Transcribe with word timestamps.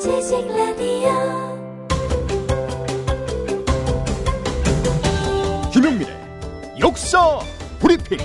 지식 0.00 0.48
라디오 0.48 1.10
김용민의 5.70 6.78
역사 6.80 7.38
브리핑. 7.78 8.18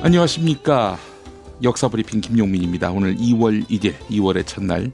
안녕하십니까. 0.00 0.96
역사 1.62 1.88
브리핑 1.88 2.22
김용민입니다. 2.22 2.90
오늘 2.90 3.16
2월 3.16 3.68
1일, 3.68 3.98
2월의 4.08 4.46
첫날, 4.46 4.92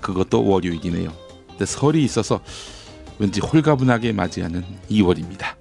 그것도 0.00 0.46
월요일이네요. 0.46 1.12
근데 1.48 1.66
설이 1.66 2.04
있어서 2.04 2.40
왠지 3.18 3.40
홀가분하게 3.40 4.12
맞이하는 4.12 4.64
2월입니다. 4.90 5.56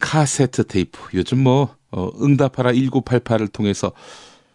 카세트 0.00 0.66
테이프 0.66 0.98
요즘 1.14 1.38
뭐 1.38 1.76
어, 1.90 2.10
응답하라 2.22 2.72
1988을 2.72 3.52
통해서 3.52 3.92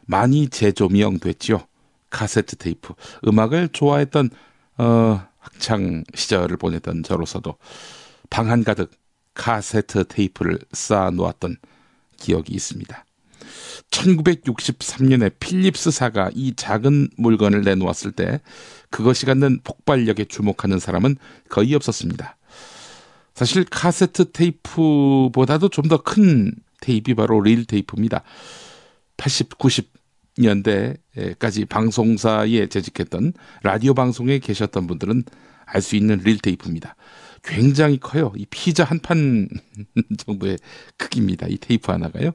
많이 0.06 0.48
재조명됐죠. 0.50 1.68
카세트 2.10 2.58
테이프 2.58 2.94
음악을 3.28 3.70
좋아했던 3.70 4.30
어, 4.78 5.22
학창 5.40 6.04
시절을 6.16 6.58
보냈던 6.58 7.04
저로서도 7.04 7.56
방 8.30 8.50
한 8.50 8.64
가득 8.64 8.92
카세트 9.34 10.06
테이프를 10.08 10.60
쌓아 10.72 11.10
놓았던 11.10 11.58
기억이 12.18 12.54
있습니다. 12.54 13.06
1963년에 13.92 15.34
필립스사가 15.40 16.32
이 16.34 16.54
작은 16.56 17.10
물건을 17.18 17.64
내놓았을 17.64 18.12
때 18.12 18.42
그것이 18.94 19.26
갖는 19.26 19.60
폭발력에 19.64 20.26
주목하는 20.26 20.78
사람은 20.78 21.16
거의 21.50 21.74
없었습니다. 21.74 22.38
사실 23.34 23.66
카세트 23.66 24.32
테이프보다도 24.32 25.70
좀 25.70 25.88
더 25.90 25.98
큰 25.98 26.54
테이프 26.80 27.16
바로 27.16 27.42
릴 27.42 27.66
테이프입니다. 27.66 28.22
80, 29.18 29.58
90년대까지 30.38 31.68
방송사에 31.68 32.68
재직했던 32.68 33.34
라디오 33.64 33.96
방송에 33.96 34.38
계셨던 34.38 34.86
분들은 34.86 35.24
알 35.66 35.82
수 35.82 35.96
있는 35.96 36.20
릴 36.24 36.38
테이프입니다. 36.38 36.96
굉장히 37.44 38.00
커요. 38.00 38.32
이 38.38 38.46
피자 38.46 38.84
한 38.84 39.00
판 39.00 39.48
정도의 40.24 40.60
크기입니다. 40.98 41.48
이 41.48 41.58
테이프 41.58 41.92
하나가요. 41.92 42.34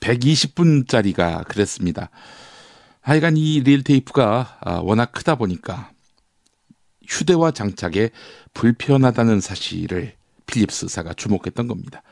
120분짜리가 0.00 1.46
그랬습니다. 1.46 2.10
하여간 3.02 3.36
이 3.36 3.60
릴 3.60 3.82
테이프가 3.82 4.58
아, 4.60 4.74
워낙 4.82 5.12
크다 5.12 5.34
보니까 5.34 5.90
휴대와 7.06 7.50
장착에 7.50 8.10
불편하다는 8.54 9.40
사실을 9.40 10.14
필립스사가 10.46 11.14
주목했던 11.14 11.66
겁니다. 11.66 12.02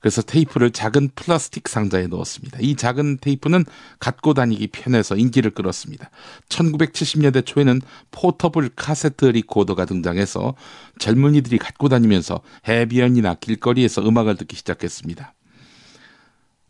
그래서 0.00 0.20
테이프를 0.20 0.70
작은 0.70 1.10
플라스틱 1.14 1.66
상자에 1.68 2.08
넣었습니다. 2.08 2.58
이 2.60 2.74
작은 2.74 3.18
테이프는 3.22 3.64
갖고 3.98 4.34
다니기 4.34 4.66
편해서 4.66 5.16
인기를 5.16 5.52
끌었습니다. 5.52 6.10
1970년대 6.50 7.46
초에는 7.46 7.80
portable 8.10 8.70
카세트 8.76 9.24
리코더가 9.24 9.86
등장해서 9.86 10.56
젊은이들이 10.98 11.56
갖고 11.56 11.88
다니면서 11.88 12.40
해변이나 12.68 13.34
길거리에서 13.34 14.06
음악을 14.06 14.36
듣기 14.36 14.56
시작했습니다. 14.56 15.32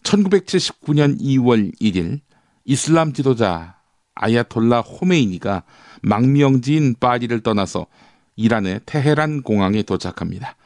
1979년 0.04 1.20
2월 1.20 1.72
1일 1.80 2.20
이슬람 2.64 3.12
지도자 3.12 3.76
아야톨라 4.14 4.80
호메이니가 4.80 5.64
망명지인 6.02 6.96
파리를 6.98 7.40
떠나서 7.40 7.86
이란의 8.36 8.80
테헤란 8.86 9.42
공항에 9.42 9.82
도착합니다. 9.82 10.56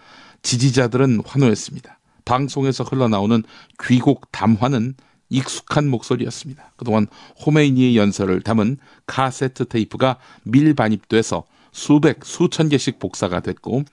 지지자들은 0.43 1.23
환호했습니다. 1.27 1.99
방송에서 2.25 2.85
흘러나오는 2.85 3.43
귀곡 3.83 4.31
담화는 4.33 4.95
익숙한 5.31 5.89
목소리였습니다. 5.89 6.73
그동안 6.77 7.07
호메이니의 7.45 7.97
연설을 7.97 8.43
담은 8.43 8.79
카세트 9.07 9.67
테이프가 9.67 10.19
밀반입돼서 10.45 11.45
수백, 11.73 12.25
수천 12.25 12.69
개씩 12.69 12.99
복사가 12.99 13.41
됐고 13.41 13.85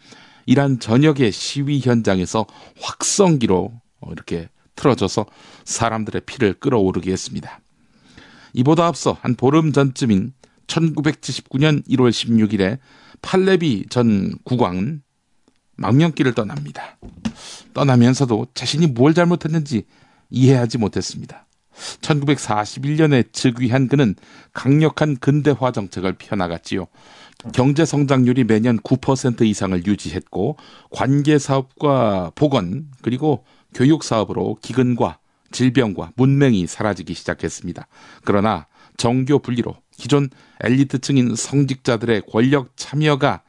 이란 0.45 0.79
전역의 0.79 1.31
시위 1.31 1.79
현장에서 1.79 2.45
확성기로 2.79 3.73
이렇게 4.11 4.49
틀어져서 4.75 5.25
사람들의 5.63 6.21
피를 6.25 6.53
끌어오르게 6.53 7.11
했습니다. 7.11 7.59
이보다 8.55 8.87
앞서 8.87 9.17
한 9.21 9.35
보름 9.35 9.71
전쯤인 9.71 10.33
1979년 10.67 11.87
1월 11.87 12.09
16일에 12.09 12.79
팔레비 13.21 13.85
전 13.89 14.33
국왕은 14.43 15.01
망명길을 15.77 16.33
떠납니다. 16.33 16.97
떠나면서도 17.73 18.47
자신이 18.53 18.87
뭘 18.87 19.13
잘못했는지 19.13 19.85
이해하지 20.29 20.77
못했습니다. 20.77 21.45
1941년에 22.01 23.33
즉위한 23.33 23.89
그는 23.89 24.15
강력한 24.53 25.17
근대화 25.17 25.71
정책을 25.71 26.13
펴나갔지요. 26.13 26.87
경제 27.53 27.83
성장률이 27.83 28.45
매년 28.45 28.79
9% 28.79 29.41
이상을 29.41 29.85
유지했고 29.85 30.55
관계 30.91 31.37
사업과 31.37 32.31
보건 32.35 32.87
그리고 33.01 33.43
교육 33.73 34.05
사업으로 34.05 34.57
기근과 34.61 35.19
질병과 35.51 36.11
문맹이 36.15 36.67
사라지기 36.67 37.13
시작했습니다. 37.13 37.87
그러나 38.23 38.67
정교 38.97 39.39
분리로 39.39 39.75
기존 39.97 40.29
엘리트층인 40.61 41.35
성직자들의 41.35 42.23
권력 42.29 42.71
참여가 42.75 43.43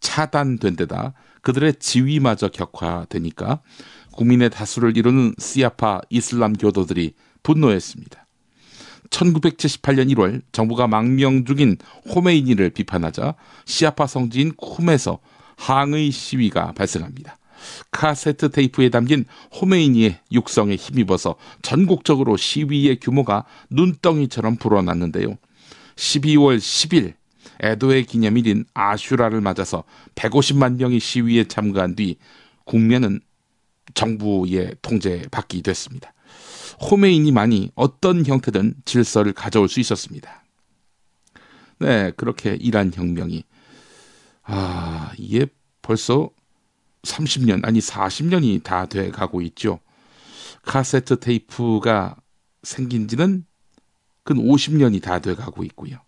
차단된 0.00 0.76
데다 0.76 1.14
그들의 1.42 1.74
지위마저 1.78 2.48
격화되니까 2.48 3.60
국민의 4.12 4.50
다수를 4.50 4.96
이루는 4.96 5.34
시아파 5.38 6.00
이슬람 6.10 6.52
교도들이 6.52 7.14
분노했습니다. 7.42 8.26
1978년 9.10 10.14
1월 10.14 10.42
정부가 10.52 10.86
망명 10.86 11.44
중인 11.44 11.76
호메이니를 12.14 12.70
비판하자 12.70 13.34
시아파 13.66 14.06
성지인 14.06 14.52
쿰에서 14.56 15.18
항의 15.56 16.10
시위가 16.10 16.72
발생합니다. 16.72 17.38
카세트 17.90 18.50
테이프에 18.50 18.88
담긴 18.88 19.24
호메이니의 19.60 20.18
육성에 20.32 20.76
힘입어서 20.76 21.36
전국적으로 21.62 22.36
시위의 22.36 23.00
규모가 23.00 23.44
눈덩이처럼 23.70 24.56
불어났는데요. 24.56 25.36
12월 25.96 26.58
10일 26.58 27.14
에도의 27.60 28.04
기념일인 28.04 28.64
아슈라를 28.74 29.40
맞아서 29.40 29.84
150만 30.14 30.76
명이 30.76 30.98
시위에 30.98 31.44
참가한 31.44 31.94
뒤 31.94 32.16
국면은 32.64 33.20
정부의 33.94 34.74
통제에 34.82 35.22
받게 35.30 35.60
됐습니다. 35.62 36.12
호메이니만이 36.90 37.72
어떤 37.74 38.24
형태든 38.24 38.74
질서를 38.84 39.32
가져올 39.32 39.68
수 39.68 39.80
있었습니다. 39.80 40.44
네, 41.78 42.12
그렇게 42.16 42.56
이란 42.60 42.92
혁명이 42.94 43.44
아, 44.44 45.12
이게 45.18 45.46
벌써 45.82 46.30
30년 47.02 47.64
아니 47.64 47.80
40년이 47.80 48.62
다 48.62 48.86
돼 48.86 49.10
가고 49.10 49.42
있죠. 49.42 49.80
카세트 50.62 51.18
테이프가 51.20 52.16
생긴 52.62 53.08
지는 53.08 53.44
근 54.24 54.36
50년이 54.36 55.02
다 55.02 55.18
돼 55.18 55.34
가고 55.34 55.64
있고요. 55.64 55.98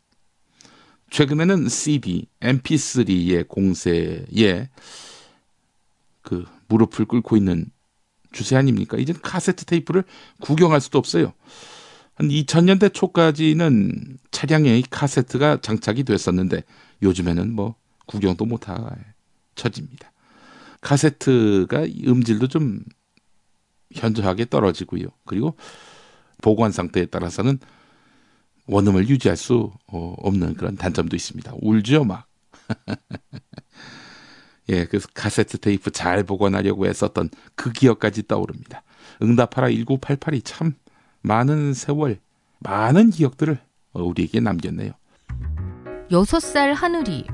최근에는 1.10 1.68
CD, 1.68 2.26
MP3의 2.40 3.46
공세에 3.48 4.68
그 6.22 6.44
무릎을 6.68 7.04
꿇고 7.04 7.36
있는 7.36 7.66
주세 8.32 8.56
아닙니까? 8.56 8.96
이제 8.96 9.12
카세트 9.12 9.64
테이프를 9.64 10.04
구경할 10.40 10.80
수도 10.80 10.98
없어요. 10.98 11.32
한 12.14 12.28
2000년대 12.28 12.94
초까지는 12.94 14.18
차량에 14.30 14.82
카세트가 14.90 15.60
장착이 15.60 16.04
됐었는데 16.04 16.62
요즘에는 17.02 17.52
뭐 17.52 17.74
구경도 18.06 18.44
못할 18.44 18.76
처지입니다. 19.54 20.10
카세트가 20.84 21.84
음질도 22.06 22.48
좀 22.48 22.80
현저하게 23.92 24.46
떨어지고요. 24.50 25.06
그리고 25.24 25.56
보관 26.42 26.72
상태에 26.72 27.06
따라서는 27.06 27.58
원음을 28.66 29.08
유지할 29.08 29.36
수 29.36 29.72
어, 29.86 30.14
없는 30.18 30.54
그런 30.54 30.76
단점도 30.76 31.16
있습니다. 31.16 31.54
울죠, 31.60 32.04
막. 32.04 32.26
예, 34.68 34.86
그래서 34.86 35.08
카세트 35.14 35.58
테이프 35.58 35.90
잘 35.90 36.22
보관하려고 36.22 36.86
했었던 36.86 37.30
그 37.54 37.72
기억까지 37.72 38.26
떠오릅니다. 38.26 38.82
응답하라 39.22 39.68
1988이 39.68 40.42
참 40.44 40.74
많은 41.22 41.74
세월, 41.74 42.18
많은 42.60 43.10
기억들을 43.10 43.58
우리에게 43.92 44.40
남겼네요. 44.40 44.92
여섯 46.10 46.40
살 46.40 46.74
하늘이 46.74 47.24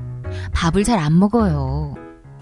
밥을 0.53 0.83
잘 0.83 0.99
안 0.99 1.17
먹어요. 1.19 1.95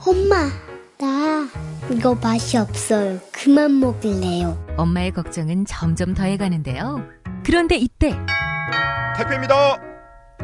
엄마, 0.06 0.50
나 1.00 1.48
이거 1.90 2.14
맛이 2.16 2.58
없어요. 2.58 3.20
그만 3.32 3.80
먹을래요. 3.80 4.58
엄마의 4.76 5.12
걱정은 5.12 5.64
점점 5.66 6.14
더해가는데요. 6.14 7.02
그런데 7.46 7.78
이때 7.78 8.14
택배입니다. 9.16 9.78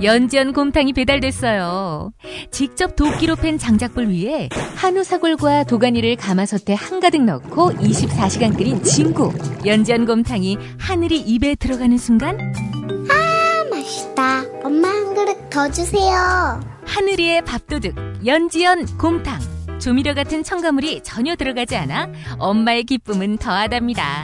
연지연 0.02 0.54
곰탕이 0.54 0.94
배달됐어요. 0.94 2.12
직접 2.52 2.96
도끼로 2.96 3.36
팬 3.36 3.58
장작불 3.58 4.08
위에 4.08 4.48
한우 4.76 5.04
사골과 5.04 5.66
도가니를 5.66 6.16
가마솥에 6.16 6.74
한가득 6.74 7.24
넣고 7.26 7.72
24시간 7.74 8.58
끓인 8.58 8.82
진구. 8.82 9.34
연지연 9.66 10.06
곰탕이 10.06 10.58
하늘이 10.80 11.20
입에 11.20 11.56
들어가는 11.56 11.98
순간 11.98 12.40
아, 13.10 13.66
맛있다. 13.70 14.44
엄마 14.64 14.88
한 14.88 15.14
그릇 15.16 15.50
더 15.50 15.70
주세요. 15.70 16.62
하늘이의 16.86 17.44
밥도둑 17.44 17.94
연지연 18.26 18.98
곰탕. 18.98 19.55
조미료 19.86 20.16
같은 20.16 20.42
첨가물이 20.42 21.04
전혀 21.04 21.36
들어가지 21.36 21.76
않아 21.76 22.10
엄마의 22.40 22.86
기쁨은 22.86 23.38
더하답니다. 23.38 24.24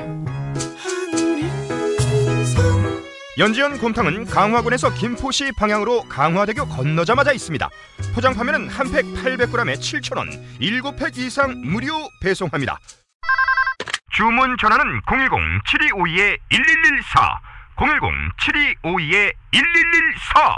연지연 3.37 3.77
곰탕은 3.77 4.25
강화군에서 4.25 4.91
김포시 4.95 5.51
방향으로 5.51 6.01
강화대교 6.09 6.65
건너자마자 6.65 7.31
있습니다. 7.31 7.69
포장 8.15 8.33
판매는 8.33 8.69
한 8.69 8.91
팩 8.91 9.05
800g에 9.05 9.75
7,000원, 9.75 10.31
7팩 10.59 11.19
이상 11.19 11.53
무료 11.63 11.93
배송합니다. 12.23 12.79
주문 14.13 14.57
전화는 14.59 15.01
010-7252-1114, 15.01 16.39
010-7252-1114. 18.81 20.57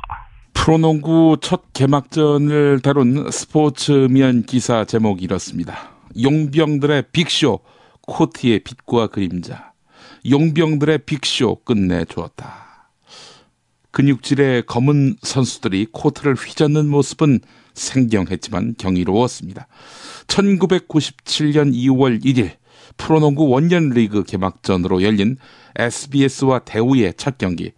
프로농구 0.63 1.39
첫 1.42 1.74
개막전을 1.74 2.80
다룬 2.80 3.30
스포츠면 3.30 4.44
기사 4.44 4.86
제목이 4.86 5.25
이렇습니다. 5.25 5.92
용병들의 6.21 7.07
빅쇼, 7.12 7.60
코트의 8.04 8.60
빛과 8.60 9.07
그림자. 9.07 9.74
용병들의 10.30 11.00
빅쇼 11.00 11.65
끝내주었다. 11.65 12.92
근육질의 13.92 14.65
검은 14.65 15.18
선수들이 15.21 15.88
코트를 15.92 16.36
휘젓는 16.36 16.88
모습은 16.88 17.42
생경했지만 17.74 18.75
경이로웠습니다. 18.77 19.68
1997년 20.27 21.74
2월 21.74 22.24
1일 22.24 22.51
프로농구 22.95 23.50
원년 23.50 23.89
리그 23.89 24.24
개막전으로 24.24 25.04
열린 25.04 25.36
SBS와 25.75 26.59
대우의 26.59 27.13
첫 27.17 27.37
경기. 27.37 27.71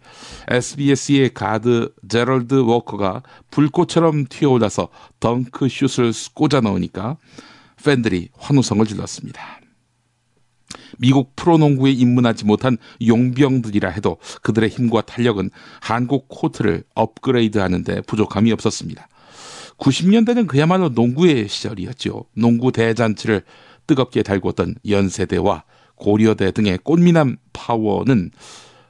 SBS의 0.48 1.34
가드 1.34 1.92
제럴드 2.08 2.54
워커가 2.54 3.22
불꽃처럼 3.50 4.26
튀어올라서 4.28 4.88
덩크 5.20 5.68
슛을 5.68 6.12
꽂아 6.34 6.60
넣으니까 6.60 7.16
팬들이 7.82 8.28
환호성을 8.36 8.84
질렀습니다. 8.86 9.60
미국 10.98 11.36
프로농구에 11.36 11.90
입문하지 11.90 12.44
못한 12.44 12.78
용병들이라 13.06 13.90
해도 13.90 14.18
그들의 14.42 14.70
힘과 14.70 15.02
탄력은 15.02 15.50
한국 15.80 16.26
코트를 16.28 16.84
업그레이드 16.94 17.58
하는데 17.58 18.00
부족함이 18.02 18.52
없었습니다. 18.52 19.08
90년대는 19.78 20.46
그야말로 20.46 20.88
농구의 20.88 21.48
시절이었죠. 21.48 22.24
농구 22.34 22.72
대잔치를 22.72 23.42
뜨겁게 23.86 24.22
달궜던 24.22 24.76
연세대와 24.88 25.64
고려대 25.96 26.50
등의 26.52 26.78
꽃미남 26.78 27.36
파워는 27.52 28.30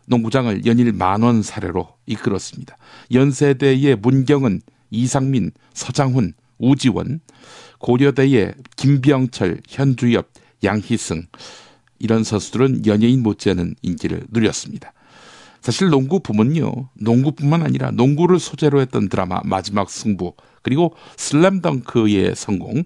농구장을 0.06 0.66
연일 0.66 0.92
만원 0.92 1.42
사례로 1.42 1.88
이끌었습니다. 2.06 2.76
연세대의 3.12 3.96
문경은 3.96 4.60
이상민, 4.90 5.50
서장훈, 5.74 6.34
우지원, 6.58 7.20
고려대의 7.78 8.54
김병철, 8.76 9.62
현주엽, 9.68 10.30
양희승 10.62 11.26
이런 11.98 12.24
선수들은 12.24 12.86
연예인 12.86 13.22
못지않은 13.22 13.74
인기를 13.82 14.26
누렸습니다. 14.30 14.92
사실 15.60 15.88
농구 15.88 16.20
부문요. 16.20 16.90
농구뿐만 16.94 17.62
아니라 17.62 17.90
농구를 17.90 18.38
소재로 18.38 18.80
했던 18.80 19.08
드라마 19.08 19.40
마지막 19.44 19.90
승부 19.90 20.34
그리고 20.62 20.94
슬램덩크의 21.16 22.36
성공 22.36 22.84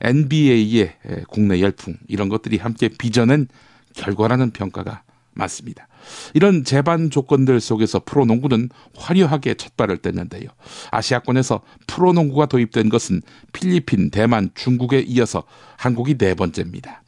NBA의 0.00 0.94
국내 1.28 1.60
열풍 1.60 1.96
이런 2.08 2.28
것들이 2.28 2.56
함께 2.56 2.88
빚어낸 2.88 3.48
결과라는 3.94 4.52
평가가 4.52 5.02
많습니다. 5.32 5.88
이런 6.34 6.64
재반 6.64 7.10
조건들 7.10 7.60
속에서 7.60 8.00
프로농구는 8.04 8.70
화려하게 8.96 9.54
첫 9.54 9.76
발을 9.76 9.98
뗐는데요. 9.98 10.48
아시아권에서 10.90 11.62
프로농구가 11.86 12.46
도입된 12.46 12.88
것은 12.88 13.22
필리핀, 13.52 14.10
대만, 14.10 14.50
중국에 14.54 15.00
이어서 15.00 15.44
한국이 15.76 16.16
네 16.18 16.34
번째입니다. 16.34 17.02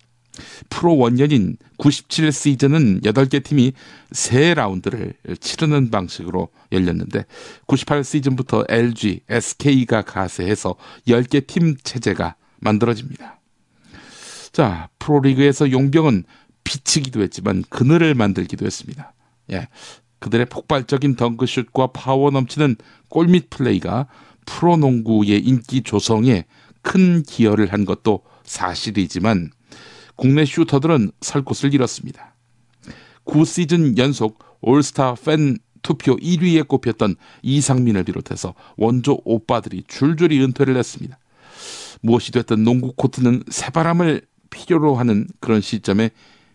프로 0.71 0.97
원년인 0.97 1.57
97 1.77 2.33
시즌은 2.33 3.01
8개 3.03 3.43
팀이 3.43 3.73
3라운드를 4.13 5.15
치르는 5.41 5.91
방식으로 5.91 6.49
열렸는데 6.71 7.27
98 7.67 8.05
시즌부터 8.05 8.65
LG, 8.69 9.23
SK가 9.29 10.03
가세해서 10.03 10.77
10개 11.07 11.47
팀 11.47 11.77
체제가 11.83 12.37
만들어집니다. 12.63 13.41
자, 14.53 14.89
프로리그에서 14.99 15.71
용병은 15.71 16.25
빛이기도 16.65 17.23
했지만 17.23 17.65
그늘을 17.69 18.15
만들기도 18.15 18.65
했습니다. 18.65 19.15
예. 19.51 19.69
그들의 20.21 20.47
폭발적인 20.47 21.17
덩크슛과 21.17 21.89
파워 21.89 22.31
넘치는 22.31 22.77
골밑 23.09 23.51
플레이가 23.51 24.07
프로농구의 24.47 25.41
인기 25.41 25.83
조성에 25.83 26.45
큰 26.83 27.23
기여를 27.23 27.73
한 27.73 27.85
것도 27.85 28.23
사실이지만 28.45 29.51
국내 30.15 30.45
슈터들은 30.45 31.11
설 31.21 31.43
곳을 31.43 31.75
잃었습니다. 31.75 32.35
9시즌 33.25 33.99
연속 33.99 34.39
올스타 34.61 35.15
팬 35.15 35.59
투표 35.83 36.17
1위에 36.17 36.67
꼽혔던 36.69 37.17
이상민을 37.43 38.05
비롯해서 38.05 38.55
원조 38.77 39.19
오빠들이 39.25 39.85
줄줄이 39.89 40.41
은퇴를 40.43 40.77
했습니다. 40.77 41.19
무엇이 42.03 42.33
됐든 42.33 42.63
농구 42.65 42.93
코트는 42.93 43.45
새바람을 43.49 44.23
필요로 44.51 44.97
하는 44.97 45.27
그런 45.41 45.61
시점에 45.61 46.11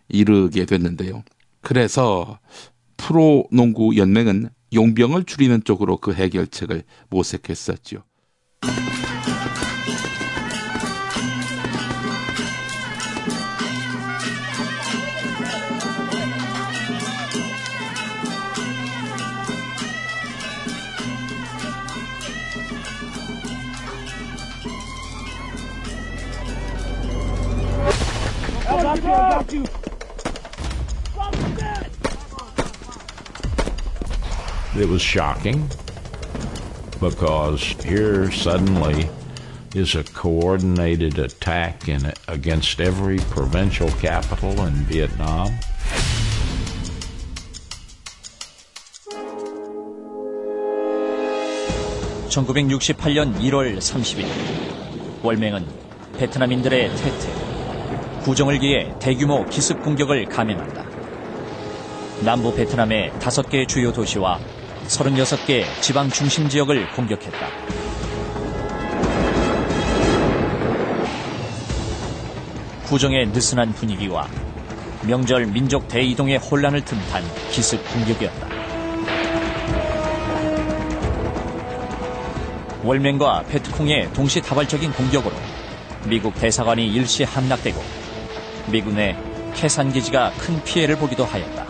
이르게 0.09 0.65
됐는데요. 0.65 1.23
그래서 1.61 2.39
프로 2.97 3.47
농구 3.51 3.97
연맹은 3.97 4.49
용병을 4.73 5.23
줄이는 5.23 5.63
쪽으로 5.63 5.97
그 5.97 6.13
해결책을 6.13 6.83
모색했었죠. 7.09 8.03
It 34.74 34.88
was 34.88 35.00
shocking 35.00 35.70
because 36.98 37.62
here 37.84 38.32
suddenly 38.32 39.08
is 39.76 39.94
a 39.94 40.02
coordinated 40.02 41.20
attack 41.20 41.88
in, 41.88 42.12
against 42.26 42.80
every 42.80 43.18
provincial 43.30 43.88
capital 44.00 44.50
in 44.66 44.74
Vietnam. 44.90 45.56
(1968년 52.30 53.38
1월 53.38 53.78
30일) 53.78 54.26
월맹은 55.22 55.66
베트남인들의 56.18 56.90
태태, 56.96 57.45
구정을 58.27 58.59
기해 58.59 58.93
대규모 58.99 59.45
기습 59.45 59.81
공격을 59.81 60.25
감행한다. 60.25 60.83
남부 62.25 62.53
베트남의 62.53 63.13
다섯 63.21 63.49
개 63.49 63.65
주요 63.65 63.93
도시와 63.93 64.37
36개 64.85 65.63
지방 65.79 66.09
중심 66.09 66.49
지역을 66.49 66.89
공격했다. 66.89 67.49
구정의 72.87 73.27
느슨한 73.27 73.71
분위기와 73.71 74.27
명절 75.03 75.45
민족 75.45 75.87
대이동의 75.87 76.39
혼란을 76.39 76.83
틈탄 76.83 77.23
기습 77.49 77.79
공격이었다. 77.93 78.49
월맹과 82.83 83.43
페트콩의 83.43 84.11
동시다발적인 84.11 84.91
공격으로 84.91 85.33
미국 86.09 86.35
대사관이 86.35 86.93
일시 86.93 87.23
함락되고 87.23 88.06
미군의 88.71 89.17
캐산 89.55 89.91
기지가 89.91 90.31
큰 90.37 90.61
피해를 90.63 90.97
보기도 90.97 91.25
하였다. 91.25 91.65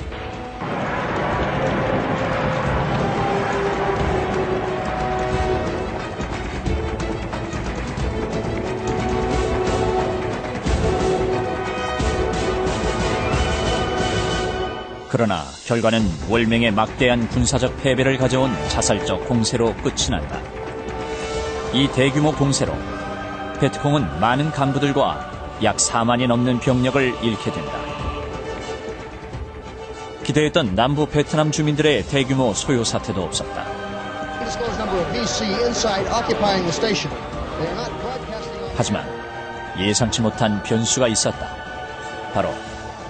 그러나 15.09 15.43
결과는 15.65 16.01
월맹의 16.29 16.71
막대한 16.71 17.27
군사적 17.29 17.81
패배를 17.81 18.17
가져온 18.17 18.51
자살적 18.67 19.27
공세로 19.27 19.73
끝이 19.77 20.09
난다. 20.11 20.39
이 21.73 21.87
대규모 21.95 22.31
공세로 22.33 22.73
베트콩은 23.59 24.19
많은 24.19 24.51
간부들과 24.51 25.36
약 25.63 25.77
4만이 25.77 26.27
넘는 26.27 26.59
병력을 26.59 27.01
잃게 27.23 27.51
된다. 27.51 27.71
기대했던 30.23 30.75
남부 30.75 31.07
베트남 31.07 31.51
주민들의 31.51 32.03
대규모 32.03 32.53
소요 32.53 32.83
사태도 32.83 33.23
없었다. 33.23 33.65
하지만 38.75 39.05
예상치 39.79 40.21
못한 40.21 40.61
변수가 40.63 41.07
있었다. 41.07 41.47
바로 42.33 42.49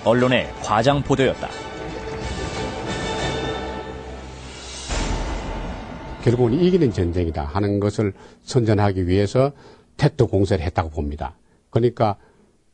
언론의 0.05 0.53
과장 0.63 1.01
보도였다. 1.01 1.49
결국은 6.23 6.53
이기는 6.53 6.91
전쟁이다 6.91 7.43
하는 7.43 7.79
것을 7.79 8.13
선전하기 8.43 9.07
위해서 9.07 9.51
테트 9.97 10.25
공세를 10.25 10.63
했다고 10.65 10.89
봅니다. 10.89 11.35
그러니까 11.69 12.17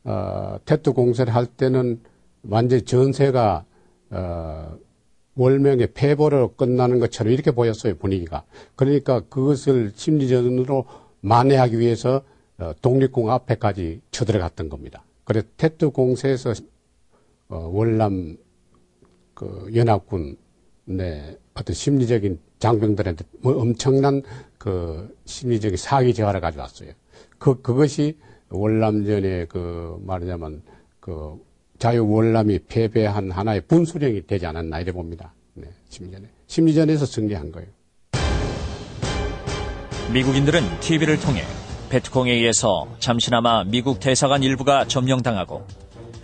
어, 0.04 0.58
테트 0.64 0.92
공세를 0.92 1.34
할 1.34 1.46
때는 1.46 2.00
완전 2.42 2.84
전세가 2.84 3.64
어, 4.10 4.78
월명의 5.36 5.88
패보로 5.94 6.54
끝나는 6.54 7.00
것처럼 7.00 7.32
이렇게 7.32 7.50
보였어요 7.50 7.96
분위기가. 7.96 8.44
그러니까 8.76 9.20
그것을 9.20 9.92
심리전으로 9.94 10.86
만회하기 11.20 11.78
위해서 11.78 12.22
어, 12.58 12.72
독립공 12.80 13.30
앞에까지 13.30 14.00
쳐들어갔던 14.10 14.68
겁니다. 14.68 15.04
그래서 15.24 15.46
테트 15.56 15.90
공세에서 15.90 16.52
어, 17.48 17.70
월남 17.72 18.36
그 19.34 19.70
연합군의 19.74 20.36
어떤 21.54 21.74
심리적인 21.74 22.38
장병들한테 22.58 23.24
뭐 23.40 23.60
엄청난 23.60 24.22
그 24.58 25.14
심리적인 25.24 25.76
사기 25.76 26.14
재활을 26.14 26.40
가져왔어요. 26.40 26.92
그, 27.38 27.60
그것이 27.60 28.16
월남전의 28.54 29.48
그 29.48 29.96
말하자면 30.04 30.62
그 31.00 31.36
자유 31.78 32.06
월남이 32.06 32.60
패배한 32.68 33.30
하나의 33.30 33.62
분수령이 33.62 34.26
되지 34.26 34.46
않았나 34.46 34.80
이래 34.80 34.92
봅니다. 34.92 35.34
네, 35.54 35.68
심리전에. 35.88 36.28
심리전에서 36.46 37.06
승리한 37.06 37.52
거예요. 37.52 37.68
미국인들은 40.12 40.62
TV를 40.80 41.18
통해 41.18 41.42
베트콩에 41.90 42.32
의해서 42.32 42.86
잠시나마 42.98 43.64
미국 43.64 44.00
대사관 44.00 44.42
일부가 44.42 44.86
점령당하고 44.86 45.66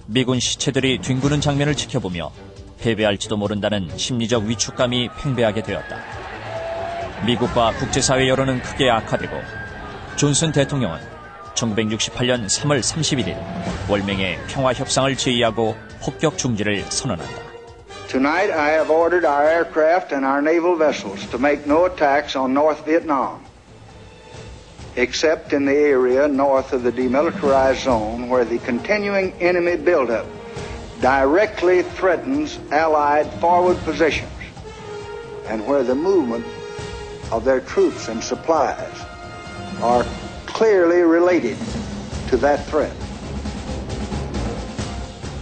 미군 0.06 0.38
시체들이 0.40 1.00
뒹구는 1.00 1.40
장면을 1.40 1.74
지켜보며 1.74 2.32
패배할지도 2.78 3.36
모른다는 3.36 3.88
심리적 3.96 4.44
위축감이 4.44 5.08
팽배하게 5.20 5.62
되었다. 5.62 5.96
미국과 7.26 7.72
국제사회 7.74 8.28
여론은 8.28 8.62
크게 8.62 8.88
악화되고 8.90 9.36
존슨 10.16 10.52
대통령은 10.52 11.19
1968년 11.55 12.45
3월 12.47 12.81
31일 12.81 13.89
월맹의 13.89 14.39
평화 14.47 14.73
협상을 14.73 15.15
제의하고 15.15 15.75
폭격 16.01 16.37
중지를 16.37 16.83
선언한다. 16.89 17.43
Tonight 18.07 18.51
I 18.53 18.71
have 18.71 18.91
ordered 18.91 19.25
our 19.25 19.47
aircraft 19.47 20.13
and 20.13 20.25
our 20.25 20.41
naval 20.41 20.77
vessels 20.77 21.25
to 21.31 21.37
make 21.37 21.65
no 21.65 21.85
attacks 21.85 22.35
on 22.35 22.53
North 22.53 22.85
Vietnam, 22.85 23.43
except 24.95 25.53
in 25.53 25.65
the 25.65 25.75
area 25.75 26.27
north 26.27 26.71
of 26.71 26.83
the 26.83 26.91
demilitarized 26.91 27.83
zone 27.83 28.29
where 28.29 28.45
the 28.45 28.59
continuing 28.59 29.33
enemy 29.41 29.75
buildup 29.75 30.25
directly 31.01 31.81
threatens 31.83 32.59
Allied 32.71 33.27
forward 33.41 33.77
positions 33.83 34.31
and 35.47 35.65
where 35.67 35.83
the 35.83 35.95
movement 35.95 36.45
of 37.31 37.43
their 37.43 37.59
troops 37.59 38.07
and 38.07 38.23
supplies 38.23 38.95
are 39.81 40.05
clearly 40.52 41.02
related 41.02 41.56
to 42.30 42.38
that 42.40 42.64
threat. 42.70 42.92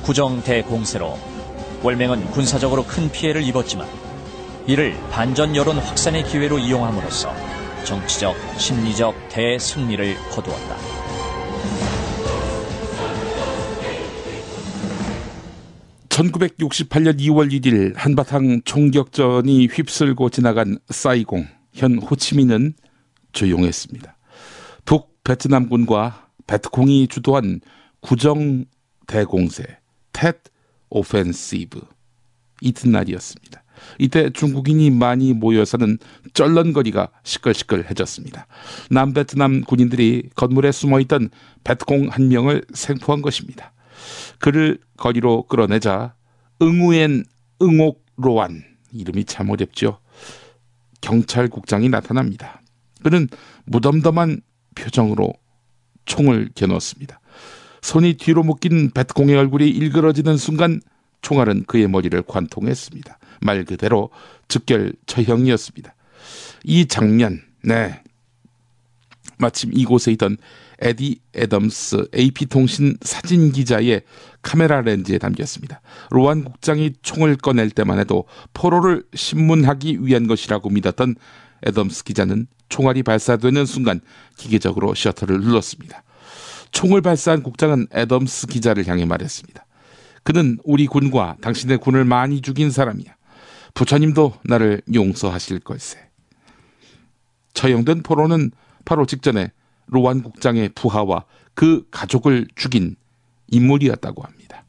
구정 0.03 0.43
대공세로 0.43 1.19
월맹은 1.83 2.31
군사적으로 2.31 2.85
큰 2.85 3.11
피해를 3.11 3.43
입었지만 3.43 3.87
이를 4.67 4.95
반전 5.11 5.55
여론 5.55 5.79
확산의 5.79 6.25
기회로 6.25 6.59
이용함으로써 6.59 7.35
정치적, 7.85 8.37
심리적 8.59 9.15
대승리를 9.29 10.17
거두었다. 10.31 10.77
(1968년 16.11 17.19
2월 17.21 17.51
1일) 17.53 17.95
한바탕 17.97 18.63
총격전이 18.65 19.69
휩쓸고 19.69 20.31
지나간 20.31 20.79
사이공 20.91 21.47
현 21.73 21.99
호치민은 21.99 22.75
조용했습니다. 23.33 24.18
북베트남군과 25.29 26.29
베트콩이 26.47 27.09
주도한 27.09 27.61
구정 28.01 28.65
대공세 29.07 29.65
텟 30.15 30.39
오펜시브 30.89 31.81
이튿날이었습니다. 32.63 33.63
이때 33.99 34.31
중국인이 34.31 34.91
많이 34.91 35.35
모여서는 35.35 35.99
쩔런거리가 36.33 37.11
시끌시끌해졌습니다. 37.23 38.47
남베트남 38.91 39.63
군인들이 39.63 40.31
건물에 40.35 40.73
숨어있던 40.73 41.29
베트콩 41.63 42.09
한 42.09 42.29
명을 42.29 42.65
생포한 42.73 43.21
것입니다. 43.21 43.73
그를 44.39 44.79
거리로 44.97 45.45
끌어내자 45.45 46.15
응우엔 46.63 47.25
응옥로안 47.61 48.65
이름이 48.93 49.27
참 49.27 49.51
어렵죠. 49.51 49.99
경찰국장이 51.03 51.89
나타납니다. 51.89 52.63
그는 53.03 53.29
무덤덤한 53.67 54.41
표정으로 54.79 55.33
총을 56.05 56.51
겨누었습니다. 56.55 57.21
손이 57.83 58.15
뒤로 58.15 58.43
묶인 58.43 58.91
베트콩의 58.91 59.37
얼굴이 59.37 59.69
일그러지는 59.69 60.37
순간 60.37 60.81
총알은 61.23 61.65
그의 61.67 61.89
머리를 61.89 62.21
관통했습니다. 62.23 63.19
말 63.41 63.65
그대로 63.65 64.11
즉결 64.49 64.93
처형이었습니다. 65.07 65.95
이 66.65 66.87
장면, 66.87 67.43
네. 67.63 68.03
마침 69.39 69.71
이곳에 69.73 70.11
있던 70.13 70.37
에디 70.81 71.21
애덤스 71.35 72.09
AP통신 72.17 72.97
사진 73.03 73.53
기자의 73.53 74.03
카메라 74.43 74.81
렌즈에 74.81 75.19
담겼습니다. 75.19 75.81
로안 76.11 76.45
국장이 76.45 76.93
총을 77.03 77.37
꺼낼 77.37 77.71
때만 77.71 77.99
해도 77.99 78.25
포로를 78.55 79.05
신문하기 79.15 80.05
위한 80.05 80.27
것이라고 80.27 80.71
믿었던 80.71 81.17
애덤스 81.67 82.05
기자는 82.05 82.47
총알이 82.69 83.03
발사되는 83.03 83.67
순간 83.67 84.01
기계적으로 84.37 84.95
셔터를 84.95 85.41
눌렀습니다. 85.41 86.03
총을 86.71 87.01
발사한 87.01 87.43
국장은 87.43 87.87
애덤스 87.95 88.47
기자를 88.49 88.87
향해 88.87 89.05
말했습니다. 89.05 89.65
그는 90.23 90.59
우리 90.65 90.87
군과 90.87 91.37
당신의 91.41 91.79
군을 91.79 92.05
많이 92.05 92.43
죽인 92.43 92.71
사람이야. 92.71 93.17
부처님도 93.75 94.35
나를 94.45 94.83
용서하실 94.93 95.61
걸세. 95.61 95.99
처형된 97.55 98.03
포로는 98.03 98.51
바로 98.85 99.07
직전에 99.07 99.51
로안 99.87 100.23
국장의 100.23 100.71
부하와 100.75 101.25
그 101.55 101.87
가족을 101.91 102.47
죽인 102.55 102.97
인물이었다고 103.49 104.23
합니다. 104.23 104.65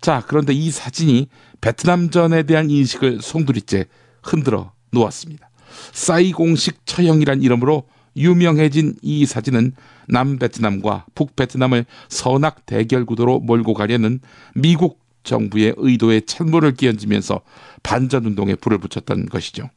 자, 0.00 0.22
그런데 0.26 0.52
이 0.52 0.70
사진이 0.70 1.28
베트남전에 1.60 2.42
대한 2.44 2.70
인식을 2.70 3.22
송두리째 3.22 3.86
흔들어 4.22 4.72
놓았습니다. 4.90 5.47
사이공식 5.92 6.86
처형이란 6.86 7.42
이름으로 7.42 7.84
유명해진 8.16 8.94
이 9.02 9.26
사진은 9.26 9.72
남베트남과 10.08 11.06
북베트남을 11.14 11.86
선악 12.08 12.66
대결 12.66 13.04
구도로 13.04 13.40
몰고 13.40 13.74
가려는 13.74 14.20
미국 14.54 15.00
정부의 15.22 15.74
의도에 15.76 16.22
찬물을 16.22 16.74
끼얹으면서 16.74 17.42
반전 17.82 18.24
운동에 18.24 18.54
불을 18.54 18.78
붙였던 18.78 19.26
것이죠. 19.26 19.70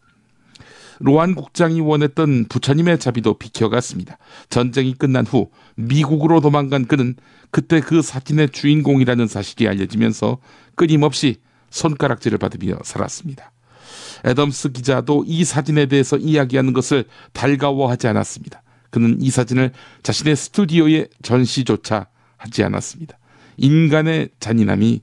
로안 0.99 1.33
국장이 1.33 1.81
원했던 1.81 2.45
부처님의 2.47 2.99
자비도 2.99 3.39
비켜갔습니다. 3.39 4.17
전쟁이 4.49 4.93
끝난 4.93 5.25
후 5.25 5.49
미국으로 5.75 6.41
도망간 6.41 6.85
그는 6.85 7.15
그때 7.49 7.81
그 7.81 8.01
사진의 8.01 8.51
주인공이라는 8.51 9.27
사실이 9.27 9.67
알려지면서 9.67 10.37
끊임없이 10.75 11.37
손가락질을 11.71 12.37
받으며 12.37 12.77
살았습니다. 12.83 13.51
애덤스 14.25 14.71
기자도 14.71 15.23
이 15.27 15.43
사진에 15.43 15.87
대해서 15.87 16.17
이야기하는 16.17 16.73
것을 16.73 17.05
달가워하지 17.33 18.07
않았습니다. 18.07 18.63
그는 18.89 19.21
이 19.21 19.29
사진을 19.29 19.71
자신의 20.03 20.35
스튜디오에 20.35 21.07
전시조차 21.23 22.07
하지 22.37 22.63
않았습니다. 22.63 23.17
인간의 23.57 24.29
잔인함이 24.39 25.01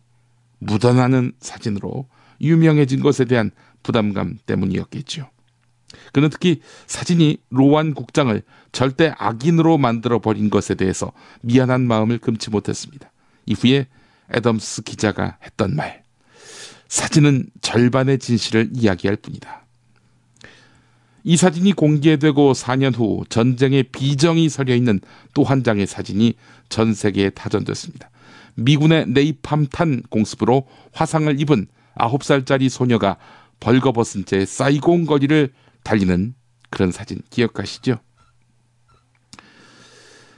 묻어나는 0.58 1.32
사진으로 1.40 2.08
유명해진 2.40 3.00
것에 3.00 3.24
대한 3.24 3.50
부담감 3.82 4.38
때문이었겠죠. 4.46 5.30
그는 6.12 6.28
특히 6.30 6.60
사진이 6.86 7.38
로완 7.50 7.94
국장을 7.94 8.42
절대 8.72 9.14
악인으로 9.16 9.78
만들어 9.78 10.18
버린 10.18 10.50
것에 10.50 10.74
대해서 10.74 11.12
미안한 11.42 11.86
마음을 11.86 12.18
금치 12.18 12.50
못했습니다. 12.50 13.10
이후에 13.46 13.86
애덤스 14.34 14.82
기자가 14.82 15.38
했던 15.42 15.74
말. 15.74 16.04
사진은 16.88 17.46
절반의 17.60 18.18
진실을 18.18 18.70
이야기할 18.74 19.16
뿐이다. 19.16 19.66
이 21.24 21.36
사진이 21.36 21.72
공개되고 21.74 22.52
4년 22.52 22.96
후 22.96 23.24
전쟁의 23.28 23.84
비정이 23.84 24.48
서려 24.48 24.74
있는 24.74 25.00
또 25.34 25.44
한 25.44 25.62
장의 25.62 25.86
사진이 25.86 26.34
전 26.68 26.94
세계에 26.94 27.30
타전됐습니다. 27.30 28.10
미군의 28.54 29.06
네이팜탄 29.08 30.02
공습으로 30.08 30.66
화상을 30.92 31.40
입은 31.40 31.66
9살짜리 31.96 32.68
소녀가 32.68 33.16
벌거벗은 33.60 34.24
채 34.24 34.46
사이공 34.46 35.04
거리를 35.04 35.52
달리는 35.82 36.34
그런 36.70 36.90
사진 36.92 37.20
기억하시죠? 37.30 37.98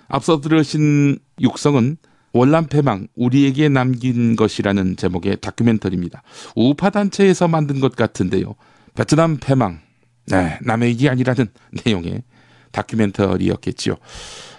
앞서 0.09 0.41
들으신 0.41 1.19
육성은 1.41 1.97
월남 2.33 2.67
패망 2.67 3.09
우리에게 3.17 3.69
남긴 3.69 4.37
것이라는 4.37 4.97
제목의 4.97 5.39
다큐멘터리입니다. 5.41 6.23
우파 6.55 6.91
단체에서 6.91 7.49
만든 7.49 7.81
것 7.81 7.97
같은데요. 7.97 8.55
베트남 8.95 9.39
패망, 9.39 9.81
네, 10.27 10.59
남의 10.63 10.93
일이 10.93 11.09
아니라는 11.09 11.49
내용의 11.85 12.23
다큐멘터리였겠지요. 12.71 13.97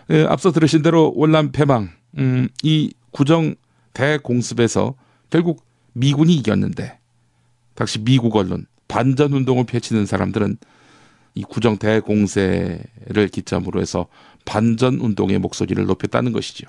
에, 0.10 0.26
앞서 0.26 0.52
들으신 0.52 0.82
대로 0.82 1.14
월남 1.16 1.52
패망, 1.52 1.90
음, 2.18 2.50
이 2.64 2.94
구정 3.12 3.56
대공습에서 3.94 4.96
결국 5.30 5.66
미군이 5.94 6.36
이겼는데, 6.36 6.98
당시 7.76 8.00
미국 8.00 8.36
언론 8.36 8.66
반전 8.88 9.32
운동을 9.32 9.66
펼치는 9.66 10.06
사람들은 10.06 10.58
이 11.36 11.44
구정 11.44 11.78
대공세를 11.78 13.30
기점으로 13.32 13.80
해서 13.80 14.08
반전 14.44 14.96
운동의 14.96 15.40
목소리를 15.40 15.86
높였다는 15.86 16.34
것이죠. 16.34 16.68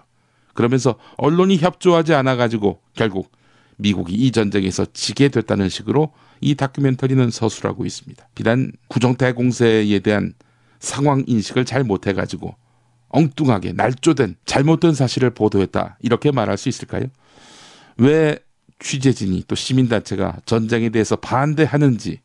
그러면서 0.55 0.97
언론이 1.17 1.59
협조하지 1.59 2.15
않아 2.15 2.37
가지고 2.37 2.81
결국 2.95 3.33
미국이 3.77 4.15
이 4.15 4.31
전쟁에서 4.33 4.87
지게 4.93 5.29
됐다는 5.29 5.69
식으로 5.69 6.13
이 6.41 6.55
다큐멘터리는 6.55 7.31
서술하고 7.31 7.85
있습니다. 7.85 8.29
비단 8.35 8.73
구정 8.89 9.17
대공세에 9.17 9.99
대한 10.01 10.35
상황 10.79 11.25
인식을 11.27 11.65
잘 11.65 11.85
못해 11.85 12.13
가지고 12.13 12.55
엉뚱하게 13.09 13.73
날조된 13.73 14.37
잘못된 14.47 14.95
사실을 14.95 15.31
보도했다 15.31 15.99
이렇게 16.01 16.31
말할 16.31 16.59
수 16.59 16.69
있을까요? 16.69 17.07
왜 17.99 18.39
취재진이 18.79 19.45
또 19.47 19.55
시민단체가 19.55 20.41
전쟁에 20.45 20.89
대해서 20.89 21.17
반대하는지 21.17 22.21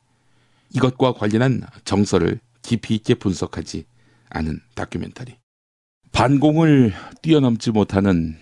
이것과 0.73 1.13
관련한 1.13 1.61
정서를 1.85 2.39
깊이 2.61 2.95
있게 2.95 3.13
분석하지 3.13 3.85
않은 4.29 4.59
다큐멘터리. 4.75 5.37
반공을 6.11 6.93
뛰어넘지 7.21 7.71
못하는 7.71 8.37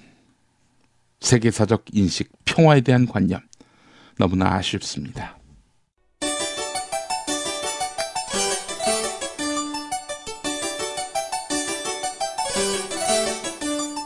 세계사적 1.19 1.85
인식, 1.93 2.31
평화에 2.45 2.81
대한 2.81 3.05
관념. 3.05 3.41
너무나 4.17 4.53
아쉽습니다. 4.55 5.37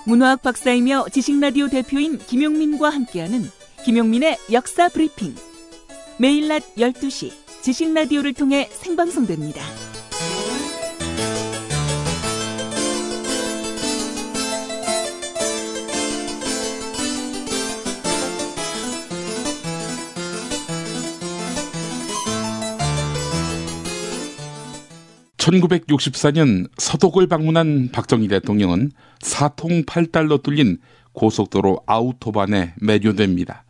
문화학 0.05 0.41
박사이며 0.41 1.05
지식라디오 1.11 1.67
대표인 1.67 2.17
김용민과 2.17 2.89
함께하는 2.89 3.43
김용민의 3.85 4.37
역사 4.51 4.89
브리핑. 4.89 5.35
매일 6.17 6.47
낮 6.47 6.63
12시 6.75 7.31
지식라디오를 7.61 8.33
통해 8.33 8.67
생방송됩니다. 8.71 9.61
1964년 25.49 26.69
서독을 26.77 27.27
방문한 27.27 27.89
박정희 27.91 28.27
대통령은 28.27 28.91
사통 29.19 29.83
8달러 29.83 30.41
뚫린 30.43 30.77
고속도로 31.13 31.81
아우토반에 31.87 32.75
매료됩니다. 32.79 33.63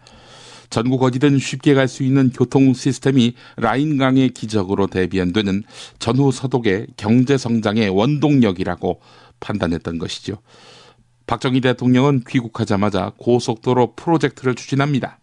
전국 0.69 1.01
어디든 1.01 1.39
쉽게 1.39 1.73
갈 1.73 1.87
수 1.87 2.03
있는 2.03 2.29
교통 2.31 2.73
시스템이 2.73 3.33
라인강의 3.57 4.29
기적으로 4.29 4.87
대비한되는 4.87 5.63
전후 5.97 6.31
서독의 6.31 6.87
경제 6.97 7.37
성장의 7.37 7.89
원동력이라고 7.89 8.99
판단했던 9.39 9.97
것이죠. 9.97 10.37
박정희 11.25 11.61
대통령은 11.61 12.23
귀국하자마자 12.27 13.13
고속도로 13.17 13.95
프로젝트를 13.95 14.53
추진합니다. 14.53 15.19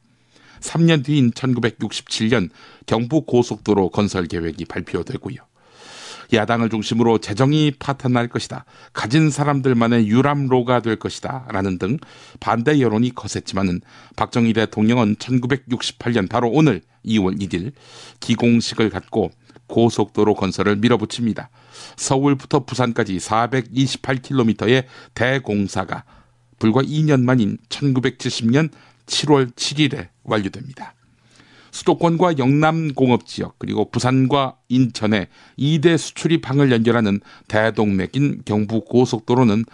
3년 0.61 1.05
뒤인 1.05 1.31
1967년 1.33 2.49
경부 2.87 3.23
고속도로 3.23 3.91
건설 3.91 4.27
계획이 4.27 4.65
발표되고요. 4.65 5.37
야당을 6.33 6.71
중심으로 6.71 7.19
재정이 7.19 7.73
파탄날 7.79 8.29
것이다. 8.29 8.65
가진 8.93 9.31
사람들만의 9.31 10.09
유람로가 10.09 10.81
될 10.81 10.97
것이다. 10.97 11.47
라는 11.51 11.79
등 11.79 11.99
반대 12.41 12.81
여론이 12.81 13.15
거셌지만은 13.15 13.81
박정희 14.17 14.53
대통령은 14.53 15.17
1968년 15.17 16.29
바로 16.29 16.51
오늘 16.51 16.83
2월 17.05 17.41
1일 17.41 17.73
기공식을 18.21 18.91
갖고 18.91 19.31
고속도로 19.69 20.35
건설을 20.35 20.77
밀어붙입니다. 20.77 21.51
서울부터 21.97 22.65
부산까지 22.65 23.17
428km의 23.17 24.85
대공사가 25.15 26.05
불과 26.59 26.83
2년 26.83 27.23
만인 27.23 27.59
1970년 27.69 28.71
7월 29.07 29.53
7일에 29.53 30.09
완료됩니다. 30.25 30.95
수도권과 31.77 32.39
영남 32.39 32.95
공업 32.95 33.27
지역 33.27 33.59
그리고 33.59 33.91
부산과 33.91 34.57
인천의 34.69 35.29
2대 35.59 35.99
수출입 35.99 36.41
방을 36.41 36.73
연결하는 36.73 37.21
대동맥인 37.49 38.43
경부 38.47 38.83
고속도로는 38.87 39.67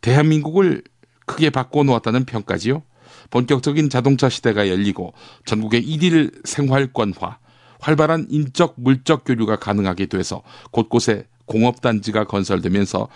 대한민국을 0.00 0.82
크게 1.26 1.50
바꿔 1.50 1.84
놓았다는 1.84 2.24
평가지요. 2.24 2.82
본격적인 3.30 3.90
자동차 3.90 4.30
시대가 4.30 4.70
열리고 4.70 5.12
전국의 5.44 5.82
일일 5.82 6.30
생활권화, 6.44 7.38
활발한 7.80 8.28
인적 8.30 8.76
물적 8.78 9.24
교류가 9.24 9.56
가능하게 9.56 10.06
돼서 10.06 10.42
곳곳에 10.70 11.26
공업단지가 11.44 12.24
건설되면서 12.24 13.08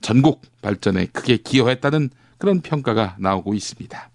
전국 0.00 0.42
발전에 0.60 1.06
크게 1.06 1.36
기여했다는 1.36 2.10
그런 2.38 2.62
평가가 2.62 3.16
나오고 3.20 3.54
있습니다. 3.54 4.10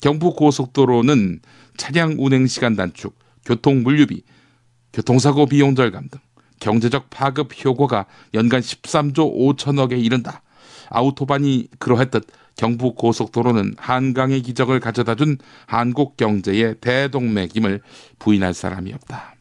경부 0.00 0.34
고속도로는 0.34 1.40
차량 1.76 2.16
운행 2.18 2.46
시간 2.46 2.76
단축, 2.76 3.18
교통 3.44 3.82
물류비, 3.82 4.22
교통사고 4.92 5.46
비용 5.46 5.74
절감 5.74 6.08
등 6.08 6.20
경제적 6.60 7.10
파급 7.10 7.52
효과가 7.64 8.06
연간 8.32 8.60
13조 8.60 9.36
5천억에 9.36 10.02
이른다. 10.02 10.42
아우토반이 10.88 11.68
그러했듯 11.78 12.26
경부 12.56 12.94
고속도로는 12.94 13.74
한강의 13.76 14.42
기적을 14.42 14.80
가져다 14.80 15.14
준 15.16 15.38
한국 15.66 16.16
경제의 16.16 16.76
대동맥임을 16.80 17.82
부인할 18.18 18.54
사람이 18.54 18.92
없다. 18.92 19.34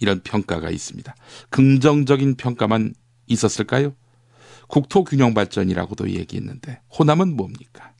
이런 0.00 0.20
평가가 0.20 0.68
있습니다. 0.70 1.14
긍정적인 1.50 2.34
평가만 2.34 2.94
있었을까요? 3.28 3.94
국토 4.66 5.04
균형 5.04 5.32
발전이라고도 5.32 6.10
얘기했는데 6.10 6.80
호남은 6.98 7.36
뭡니까? 7.36 7.92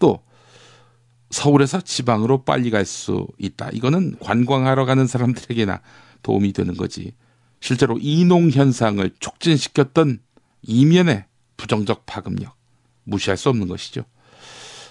또 0.00 0.20
서울에서 1.30 1.80
지방으로 1.80 2.44
빨리 2.44 2.70
갈 2.70 2.84
수 2.84 3.26
있다. 3.38 3.70
이거는 3.72 4.16
관광하러 4.20 4.84
가는 4.86 5.06
사람들에게나 5.06 5.80
도움이 6.22 6.52
되는 6.52 6.76
거지. 6.76 7.12
실제로 7.60 7.98
이농 8.00 8.50
현상을 8.50 9.10
촉진시켰던 9.18 10.20
이면의 10.62 11.24
부정적 11.56 12.06
파급력 12.06 12.56
무시할 13.04 13.36
수 13.36 13.48
없는 13.48 13.68
것이죠. 13.68 14.04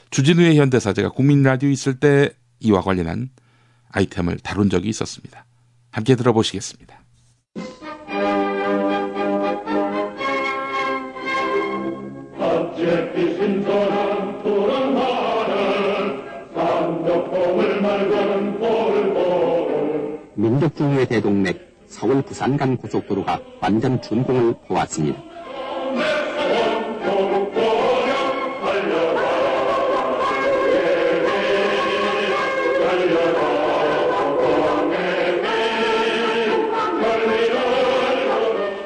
주진우의 0.09 0.57
현대사 0.57 0.93
제가 0.93 1.09
국민 1.09 1.43
라디오 1.43 1.69
있을 1.69 1.99
때 1.99 2.29
이와 2.59 2.81
관련한 2.81 3.29
아이템을 3.89 4.39
다룬 4.39 4.69
적이 4.69 4.89
있었습니다. 4.89 5.45
함께 5.91 6.15
들어보시겠습니다. 6.15 7.01
민족중유의 20.67 21.07
대동맥 21.07 21.85
서울 21.87 22.21
부산 22.21 22.57
간 22.57 22.75
고속도로가 22.77 23.39
완전 23.61 24.01
준공을 24.01 24.55
보았습니다. 24.67 25.21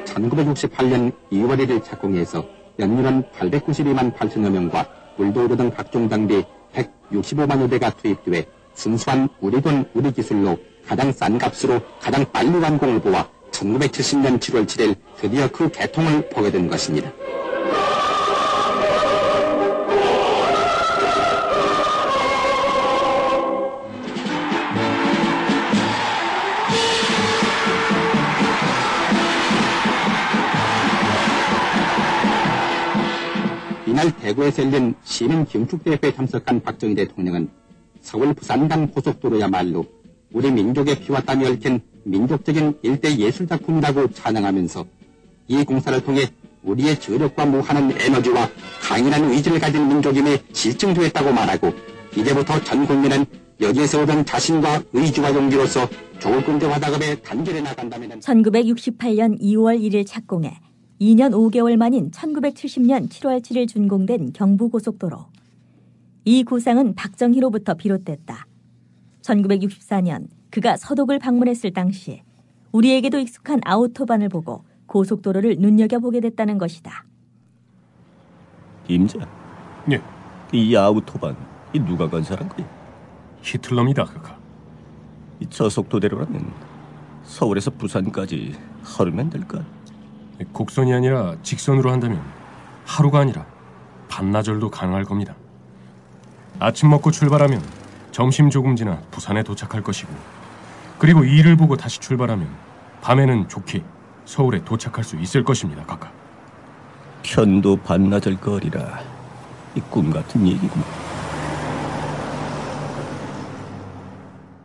(1968년 0.06 1.12
2월 1.32 1.58
1일) 1.60 1.84
착공해서 1.84 2.46
연민원 2.80 3.24
892만 3.32 4.16
8천여 4.16 4.50
명과 4.50 4.86
물도 5.18 5.46
오르던 5.46 5.72
각종 5.72 6.10
장비 6.10 6.44
165만여 6.74 7.70
대가 7.70 7.90
투입돼 7.90 8.46
순수한 8.74 9.30
우리 9.40 9.62
돈 9.62 9.86
우리 9.94 10.12
기술로 10.12 10.58
가장 10.88 11.12
싼 11.12 11.38
값으로 11.38 11.82
가장 12.00 12.26
빨리 12.32 12.50
완공을 12.50 13.02
보아 13.02 13.28
1970년 13.52 14.40
7월 14.40 14.66
7일 14.66 14.96
드디어 15.18 15.48
그 15.52 15.70
개통을 15.70 16.30
보게 16.30 16.52
된 16.52 16.68
것입니다. 16.68 17.12
이날 33.86 34.18
대구에서 34.18 34.64
열린 34.64 34.96
시민 35.04 35.46
경축대회에 35.46 36.14
참석한 36.16 36.62
박정희 36.62 36.96
대통령은 36.96 37.50
서울 38.02 38.34
부산 38.34 38.68
간 38.68 38.90
고속도로야말로 38.90 39.86
우리 40.34 40.52
민족의 40.52 41.00
피와 41.00 41.22
땀이 41.22 41.46
얽힌 41.46 41.82
민족적인 42.04 42.80
일대 42.82 43.16
예술작품이라고 43.16 44.12
찬양하면서 44.12 44.86
이 45.48 45.64
공사를 45.64 46.02
통해 46.04 46.30
우리의 46.64 47.00
저력과 47.00 47.46
무한한 47.46 47.92
에너지와 48.00 48.50
강인한 48.82 49.32
의지를 49.32 49.60
가진 49.60 49.88
민족임에 49.88 50.42
실증조했다고 50.54 51.32
말하고 51.32 51.74
이제부터 52.16 52.64
전 52.64 52.86
국민은 52.86 53.26
여기에서 53.60 54.02
오던 54.02 54.26
자신과 54.26 54.84
의지와 54.94 55.34
용기로서 55.34 55.88
조국군대 56.20 56.66
화작업에 56.68 57.16
단결해 57.22 57.62
나간다면 57.62 58.20
1968년 58.20 59.40
2월 59.42 59.80
1일 59.80 60.06
착공해 60.06 60.60
2년 61.02 61.32
5개월 61.32 61.78
만인 61.78 62.12
1970년 62.12 63.10
7월 63.10 63.42
7일 63.42 63.68
준공된 63.68 64.34
경부고속도로. 64.34 65.26
이 66.26 66.44
구상은 66.44 66.94
박정희로부터 66.94 67.74
비롯됐다. 67.74 68.46
1964년 69.22 70.28
그가 70.50 70.78
서독을 70.78 71.20
방문했을 71.20 71.72
당시 71.72 72.24
우리에게도 72.72 73.20
익숙한 73.20 73.62
아우토반을 73.66 74.30
보고 74.30 74.64
고속도로를 74.88 75.58
눈여겨보게 75.60 76.20
됐다는 76.20 76.58
것이다. 76.58 77.06
임자. 78.88 79.20
예. 79.92 80.02
이 80.52 80.76
아우토반 80.76 81.36
이 81.74 81.80
누가 81.80 82.10
건설한 82.10 82.50
거야? 82.50 82.68
히틀러입니다, 83.42 84.06
그가. 84.06 84.38
이 85.40 85.48
저속도대로라면 85.48 86.52
서울에서 87.24 87.72
부산까지 87.72 88.56
하루면 88.84 89.30
될까? 89.30 89.64
곡선이 90.54 90.94
아니라 90.94 91.36
직선으로 91.42 91.92
한다면 91.92 92.22
하루가 92.86 93.20
아니라 93.20 93.46
반나절도 94.10 94.70
가능할 94.70 95.06
겁니다. 95.06 95.36
아침 96.60 96.90
먹고 96.90 97.12
출발하면 97.12 97.62
점심 98.12 98.50
조금 98.50 98.76
지나 98.76 99.00
부산에 99.12 99.44
도착할 99.44 99.82
것이고 99.82 100.14
그리고 101.00 101.24
일을 101.24 101.56
보고 101.56 101.76
다시 101.78 102.00
출발하면 102.00 102.48
밤에는 103.02 103.48
좋게 103.48 103.84
서울에 104.26 104.64
도착할 104.64 105.04
수 105.04 105.18
있을 105.18 105.44
것입니다, 105.44 105.84
각각. 105.86 106.14
편도 107.24 107.78
반나절 107.78 108.40
거리라 108.40 109.00
이 109.76 109.82
꿈 109.90 110.10
같은 110.12 110.46
얘기구만. 110.48 110.86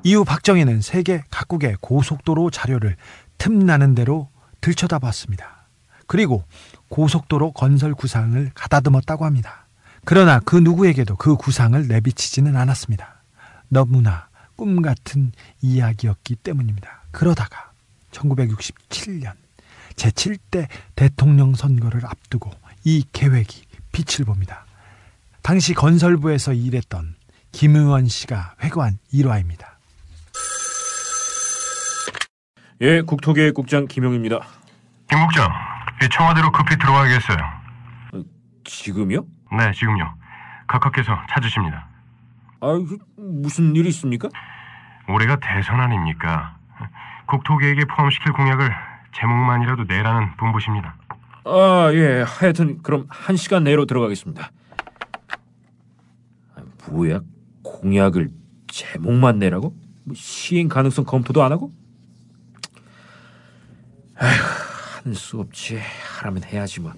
이후 0.03 0.25
박정희는 0.25 0.83
세계 0.83 1.23
각국의 1.31 1.77
고속도로 1.81 2.51
자료를 2.51 2.97
틈나는 3.39 3.95
대로 3.95 4.29
들춰다봤습니다. 4.61 5.69
그리고 6.07 6.45
고속도로 6.89 7.53
건설 7.53 7.95
구상을 7.95 8.51
가다듬었다고 8.55 9.25
합니다. 9.25 9.67
그러나 10.05 10.39
그 10.45 10.57
누구에게도 10.57 11.17
그 11.17 11.37
구상을 11.37 11.89
내비치지는 11.89 12.57
않았습니다. 12.57 13.16
너무나 13.69 14.29
꿈 14.57 14.81
같은 14.83 15.33
이야기였기 15.61 16.37
때문입니다. 16.37 17.03
그러다가 17.11 17.73
1967년 18.11 19.35
제7대 19.97 20.69
대통령 20.95 21.55
선거를 21.55 22.07
앞두고 22.07 22.51
이 22.85 23.05
계획이 23.13 23.65
빛을 23.93 24.25
봅니다. 24.27 24.65
당시 25.43 25.75
건설부에서 25.75 26.53
일했던 26.53 27.15
김의원 27.53 28.07
씨가 28.07 28.57
회고한 28.63 28.99
일화입니다. 29.13 29.79
예, 32.83 33.01
국토계획국장 33.01 33.87
김용입니다. 33.87 34.41
김 35.09 35.19
국장, 35.21 35.51
이 36.03 36.09
청와대로 36.11 36.53
급히 36.53 36.77
들어와야겠어요. 36.77 37.39
지금요? 38.65 39.25
네, 39.57 39.73
지금요. 39.73 40.15
각하께서 40.67 41.17
찾으십니다. 41.31 41.86
아, 42.67 42.81
무슨 43.17 43.77
일이 43.77 43.89
있습니까? 43.91 44.29
올해가 45.09 45.37
대선 45.37 45.81
아닙니까? 45.81 46.59
국토계획에 47.27 47.85
포함시킬 47.85 48.33
공약을 48.33 48.73
제목만이라도 49.15 49.85
내라는 49.85 50.37
분부십니다. 50.37 50.97
아, 51.45 51.91
예. 51.93 52.25
하여튼 52.27 52.83
그럼 52.83 53.07
한 53.09 53.37
시간 53.37 53.63
내로 53.63 53.87
들어가겠습니다. 53.87 54.51
아, 56.57 56.61
뭐야? 56.91 57.21
공약을 57.63 58.31
제목만 58.67 59.39
내라고? 59.39 59.73
뭐 60.05 60.15
시행 60.17 60.69
가능성 60.69 61.05
검토도 61.05 61.45
안 61.45 61.53
하고? 61.53 61.73
아휴, 64.19 64.31
하는 65.03 65.15
수 65.15 65.39
없지. 65.39 65.79
하라면 66.19 66.43
해야지 66.45 66.81
뭐. 66.81 66.93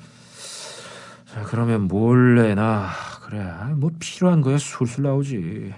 자, 1.27 1.43
그러면 1.45 1.89
뭘 1.89 2.37
내나? 2.37 2.89
그래, 3.29 3.45
뭐 3.77 3.91
필요한 3.99 4.41
거야 4.41 4.57
술술 4.57 5.05
나오지. 5.05 5.75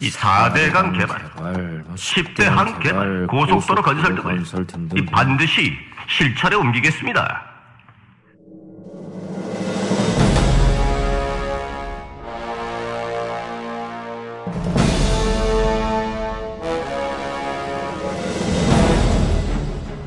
이 0.00 0.10
4대강 0.10 0.98
개발, 0.98 1.84
10대 1.94 2.42
항 2.44 2.78
개발, 2.80 3.26
고속도로 3.28 3.82
건설 3.82 4.16
등을 4.16 4.98
이 4.98 5.06
반드시 5.06 5.72
실천에 6.08 6.56
옮기겠습니다. 6.56 7.44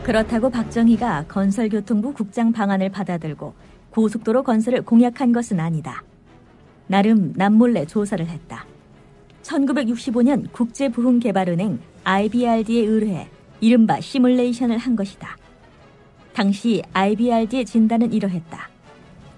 그렇다고 0.03 0.49
박정희가 0.49 1.25
건설교통부 1.29 2.13
국장 2.13 2.51
방안을 2.51 2.89
받아들고 2.89 3.55
고속도로 3.91 4.43
건설을 4.43 4.81
공약한 4.81 5.31
것은 5.31 5.59
아니다. 5.59 6.03
나름 6.87 7.33
남몰래 7.35 7.85
조사를 7.85 8.25
했다. 8.25 8.65
1965년 9.43 10.51
국제부흥개발은행 10.51 11.79
IBRD에 12.03 12.85
의뢰해 12.85 13.29
이른바 13.59 13.99
시뮬레이션을 13.99 14.77
한 14.77 14.95
것이다. 14.95 15.37
당시 16.33 16.81
IBRD의 16.93 17.65
진단은 17.65 18.11
이러했다. 18.13 18.69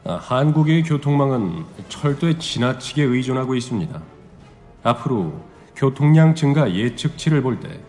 아, 0.06 0.14
한국의 0.16 0.84
교통망은 0.84 1.64
철도에 1.90 2.38
지나치게 2.38 3.04
의존하고 3.04 3.56
있습니다. 3.56 4.02
앞으로 4.84 5.34
교통량 5.76 6.36
증가 6.36 6.72
예측치를 6.74 7.42
볼 7.42 7.60
때 7.60 7.80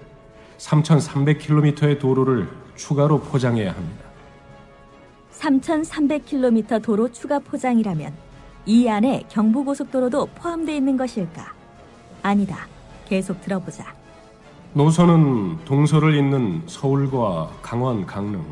3,300km의 0.59 1.99
도로를 1.99 2.49
추가로 2.77 3.21
포장해야 3.21 3.73
합니다. 3.73 4.04
3,300km 5.45 6.83
도로 6.83 7.13
추가 7.13 7.39
포장이라면 7.39 8.13
이 8.67 8.89
안에 8.89 9.25
경부고속도로도 9.29 10.27
포함되어 10.37 10.75
있는 10.75 10.97
것일까? 10.97 11.53
아니다. 12.23 12.67
계속 13.07 13.41
들어보자. 13.43 13.85
노선은 14.73 15.65
동서를 15.67 16.15
잇는 16.15 16.63
서울과 16.67 17.51
강원, 17.61 18.07
강릉, 18.07 18.43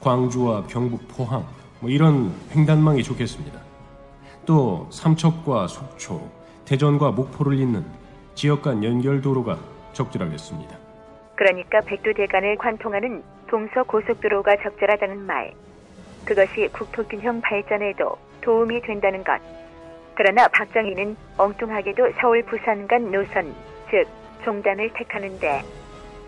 광주와 0.00 0.66
경북, 0.68 1.08
포항 1.08 1.44
뭐 1.80 1.90
이런 1.90 2.32
횡단망이 2.54 3.02
좋겠습니다. 3.02 3.60
또 4.46 4.86
삼척과 4.90 5.66
속초, 5.66 6.30
대전과 6.64 7.10
목포를 7.10 7.58
잇는 7.58 7.84
지역 8.36 8.62
간 8.62 8.84
연결 8.84 9.20
도로가 9.20 9.58
적절하겠습니다. 9.92 10.76
그러니까 11.34 11.80
백두대간을 11.80 12.56
관통하는 12.58 13.22
동서 13.48 13.82
고속도로가 13.82 14.56
적절하다는 14.62 15.26
말. 15.26 15.52
그것이 16.26 16.68
국토균형 16.72 17.40
발전에도 17.40 18.18
도움이 18.40 18.82
된다는 18.82 19.22
것. 19.22 19.40
그러나 20.14 20.48
박정희는 20.48 21.16
엉뚱하게도 21.38 22.12
서울 22.20 22.42
부산 22.42 22.86
간 22.88 23.10
노선, 23.12 23.54
즉 23.90 24.06
종단을 24.44 24.90
택하는데 24.92 25.62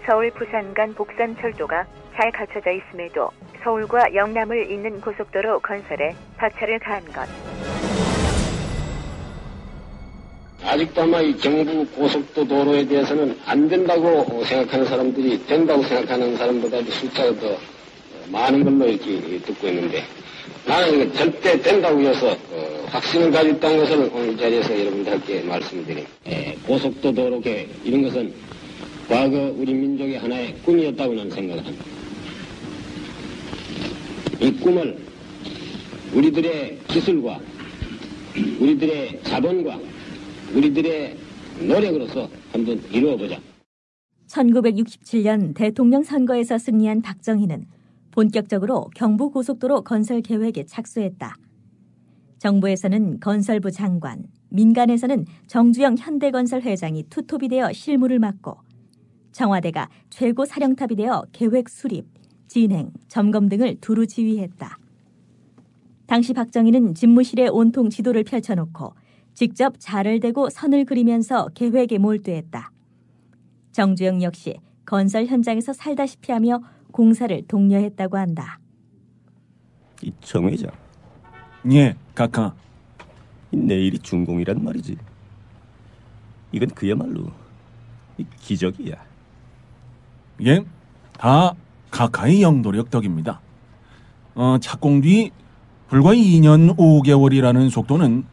서울 0.06 0.30
부산 0.30 0.72
간 0.72 0.94
복산철도가 0.94 1.87
잘 2.14 2.30
갖춰져 2.30 2.70
있음에도 2.70 3.28
서울과 3.62 4.14
영남을 4.14 4.70
잇는 4.70 5.00
고속도로 5.00 5.61
건설에 5.61 6.14
박차를 6.37 6.78
가한 6.78 7.04
것. 7.06 7.28
아직도 10.64 11.02
아마 11.02 11.20
이 11.20 11.37
경부 11.37 11.87
고속도 11.92 12.46
도로에 12.46 12.87
대해서는 12.87 13.37
안 13.46 13.68
된다고 13.68 14.44
생각하는 14.44 14.84
사람들이 14.84 15.46
된다고 15.46 15.82
생각하는 15.82 16.37
사람보다 16.37 16.82
숫자가 16.82 17.32
더 17.40 17.77
많은 18.30 18.64
걸로 18.64 18.88
이렇게 18.88 19.38
듣고 19.38 19.68
있는데 19.68 20.04
나는 20.66 21.12
절대 21.12 21.60
된다고 21.60 22.00
해서 22.00 22.36
어, 22.50 22.86
확신을 22.86 23.30
가지고 23.30 23.56
있다는 23.56 23.78
것을 23.78 24.10
오늘 24.12 24.32
이 24.32 24.36
자리에서 24.36 24.78
여러분들께 24.78 25.42
말씀드린 25.42 26.06
예, 26.26 26.56
고속도 26.66 27.12
도로 27.12 27.40
계획 27.40 27.68
이런 27.84 28.02
것은 28.02 28.32
과거 29.08 29.54
우리 29.56 29.72
민족의 29.72 30.18
하나의 30.18 30.54
꿈이었다고 30.64 31.14
나는 31.14 31.30
생각을 31.30 31.64
합니다. 31.64 31.84
이 34.40 34.52
꿈을 34.52 34.98
우리들의 36.12 36.78
기술과 36.88 37.40
우리들의 38.60 39.20
자본과 39.22 39.78
우리들의 40.54 41.16
노력으로서 41.60 42.28
한번 42.52 42.80
이루어보자. 42.90 43.40
1967년 44.28 45.54
대통령 45.54 46.02
선거에서 46.02 46.58
승리한 46.58 47.02
박정희는 47.02 47.77
본격적으로 48.18 48.90
경부고속도로 48.96 49.83
건설 49.83 50.22
계획에 50.22 50.64
착수했다. 50.64 51.37
정부에서는 52.38 53.20
건설부 53.20 53.70
장관, 53.70 54.24
민간에서는 54.48 55.24
정주영 55.46 55.94
현대건설 55.96 56.62
회장이 56.62 57.04
투톱이 57.11 57.46
되어 57.46 57.72
실무를 57.72 58.18
맡고 58.18 58.57
청와대가 59.31 59.88
최고 60.11 60.44
사령탑이 60.44 60.96
되어 60.96 61.26
계획 61.31 61.68
수립, 61.68 62.07
진행, 62.48 62.90
점검 63.07 63.48
등을 63.48 63.76
두루 63.81 64.09
지휘했다. 64.09 64.78
당시 66.07 66.33
박정희는 66.33 66.94
집무실에 66.96 67.46
온통 67.46 67.88
지도를 67.88 68.24
펼쳐놓고 68.24 68.94
직접 69.35 69.74
자를 69.78 70.18
대고 70.18 70.50
선을 70.50 70.87
그리면서 70.87 71.50
계획에 71.54 71.98
몰두했다. 71.98 72.72
정주영 73.70 74.24
역시 74.24 74.57
건설 74.87 75.26
현장에서 75.26 75.72
살다시피 75.72 76.33
하며 76.33 76.61
공사를 76.92 77.42
독려했다고 77.46 78.16
한다. 78.16 78.59
이정 80.03 80.48
회장. 80.48 80.70
예, 81.72 81.96
각하. 82.14 82.55
내일이 83.51 83.98
준공이란 83.98 84.62
말이지. 84.62 84.96
이건 86.53 86.68
그야말로 86.70 87.31
기적이야. 88.40 88.94
예, 90.46 90.64
다 91.18 91.55
각하의 91.90 92.42
영도력 92.42 92.90
덕입니다. 92.90 93.40
어, 94.35 94.57
착공 94.61 95.01
뒤 95.01 95.31
불과 95.88 96.12
2년 96.12 96.77
5개월이라는 96.77 97.70
속도는 97.70 98.24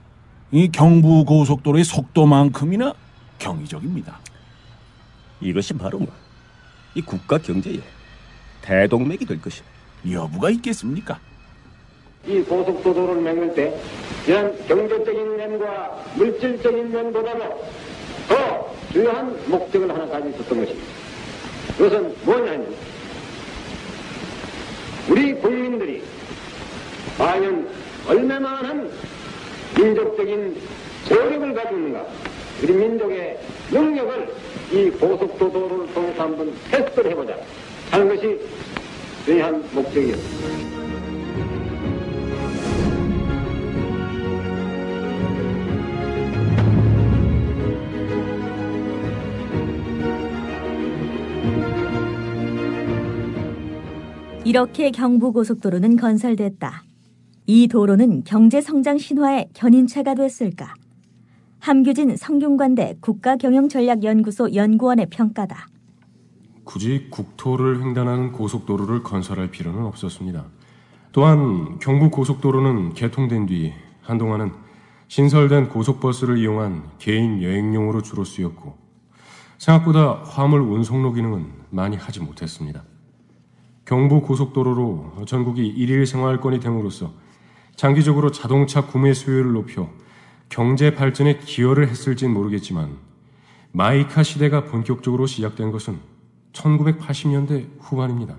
이 0.52 0.70
경부 0.70 1.26
고속도로의 1.26 1.84
속도만큼이나 1.84 2.94
경이적입니다. 3.40 4.20
이것이 5.42 5.74
바로 5.74 6.00
뭐, 6.00 6.08
이 6.94 7.02
국가 7.02 7.38
경제의 7.38 7.82
대동맥이 8.66 9.26
될 9.26 9.40
것이. 9.40 9.62
여부가 10.12 10.50
있겠습니까? 10.50 11.20
이 12.26 12.42
고속도로를 12.42 13.22
만들 13.22 13.54
때 13.54 13.80
이런 14.28 14.56
경제적인 14.68 15.38
면과 15.38 16.04
물질적인 16.16 16.92
면보다도 16.92 17.64
더 18.28 18.76
중요한 18.92 19.38
목적을 19.48 19.92
하나 19.92 20.08
가지고 20.08 20.30
있었던 20.30 20.60
것입니다. 20.60 20.88
그것은 21.78 22.16
뭐냐면 22.24 22.76
우리 25.08 25.34
국민들이 25.36 26.04
과연 27.18 27.70
얼마만한 28.08 28.92
민족적인 29.78 30.58
저력을 31.08 31.54
가지고 31.54 31.76
있는가 31.76 32.06
우리 32.64 32.74
민족의 32.74 33.40
능력을 33.70 34.36
이 34.72 34.90
고속도로를 34.90 35.94
통해서 35.94 36.24
한번 36.24 36.54
테스트를 36.72 37.12
해보자 37.12 37.38
하는 37.92 38.08
것이 38.10 38.40
중요한 39.26 39.64
목적이었습니다. 39.74 40.66
이렇게 54.46 54.92
경부고속도로는 54.92 55.96
건설됐다. 55.98 56.84
이 57.48 57.68
도로는 57.68 58.24
경제성장 58.24 59.00
신화의 59.00 59.50
견인차가 59.54 60.14
됐을까? 60.14 60.74
함규진 61.60 62.16
성균관대 62.16 62.98
국가경영전략연구소 63.02 64.54
연구원의 64.54 65.08
평가다. 65.10 65.68
굳이 66.66 67.08
국토를 67.10 67.82
횡단하는 67.82 68.34
고속도로를 68.34 69.04
건설할 69.04 69.52
필요는 69.52 69.86
없었습니다. 69.86 70.46
또한 71.14 71.80
경부 71.80 72.10
고속도로는 72.10 72.94
개통된 72.96 73.46
뒤 73.46 73.74
한동안은 74.02 74.52
신설된 75.08 75.70
고속버스를 75.70 76.38
이용한 76.40 76.92
개인 77.00 77.42
여행용으로 77.42 78.02
주로 78.02 78.26
쓰였고 78.26 78.78
생각보다 79.58 80.24
화물 80.26 80.60
운송로 80.60 81.14
기능은 81.14 81.48
많이 81.70 81.96
하지 81.96 82.20
못했습니다. 82.20 82.84
경부 83.86 84.22
고속도로로 84.22 85.24
전국이 85.28 85.66
일일 85.68 86.06
생활권이 86.06 86.60
됨으로써 86.60 87.14
장기적으로 87.76 88.32
자동차 88.32 88.86
구매 88.88 89.14
수요를 89.14 89.54
높여 89.54 89.90
경제 90.50 90.94
발전에 90.94 91.38
기여를 91.38 91.88
했을진 91.88 92.34
모르겠지만 92.34 92.98
마이카 93.72 94.24
시대가 94.24 94.66
본격적으로 94.66 95.28
시작된 95.28 95.72
것은 95.72 96.15
1980년대 96.56 97.68
후반입니다. 97.80 98.36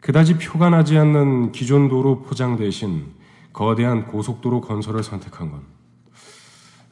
그다지 0.00 0.38
표가 0.38 0.70
나지 0.70 0.96
않는 0.96 1.52
기존 1.52 1.88
도로 1.88 2.22
포장 2.22 2.56
대신 2.56 3.06
거대한 3.52 4.06
고속도로 4.06 4.60
건설을 4.60 5.02
선택한 5.02 5.50
건 5.50 5.62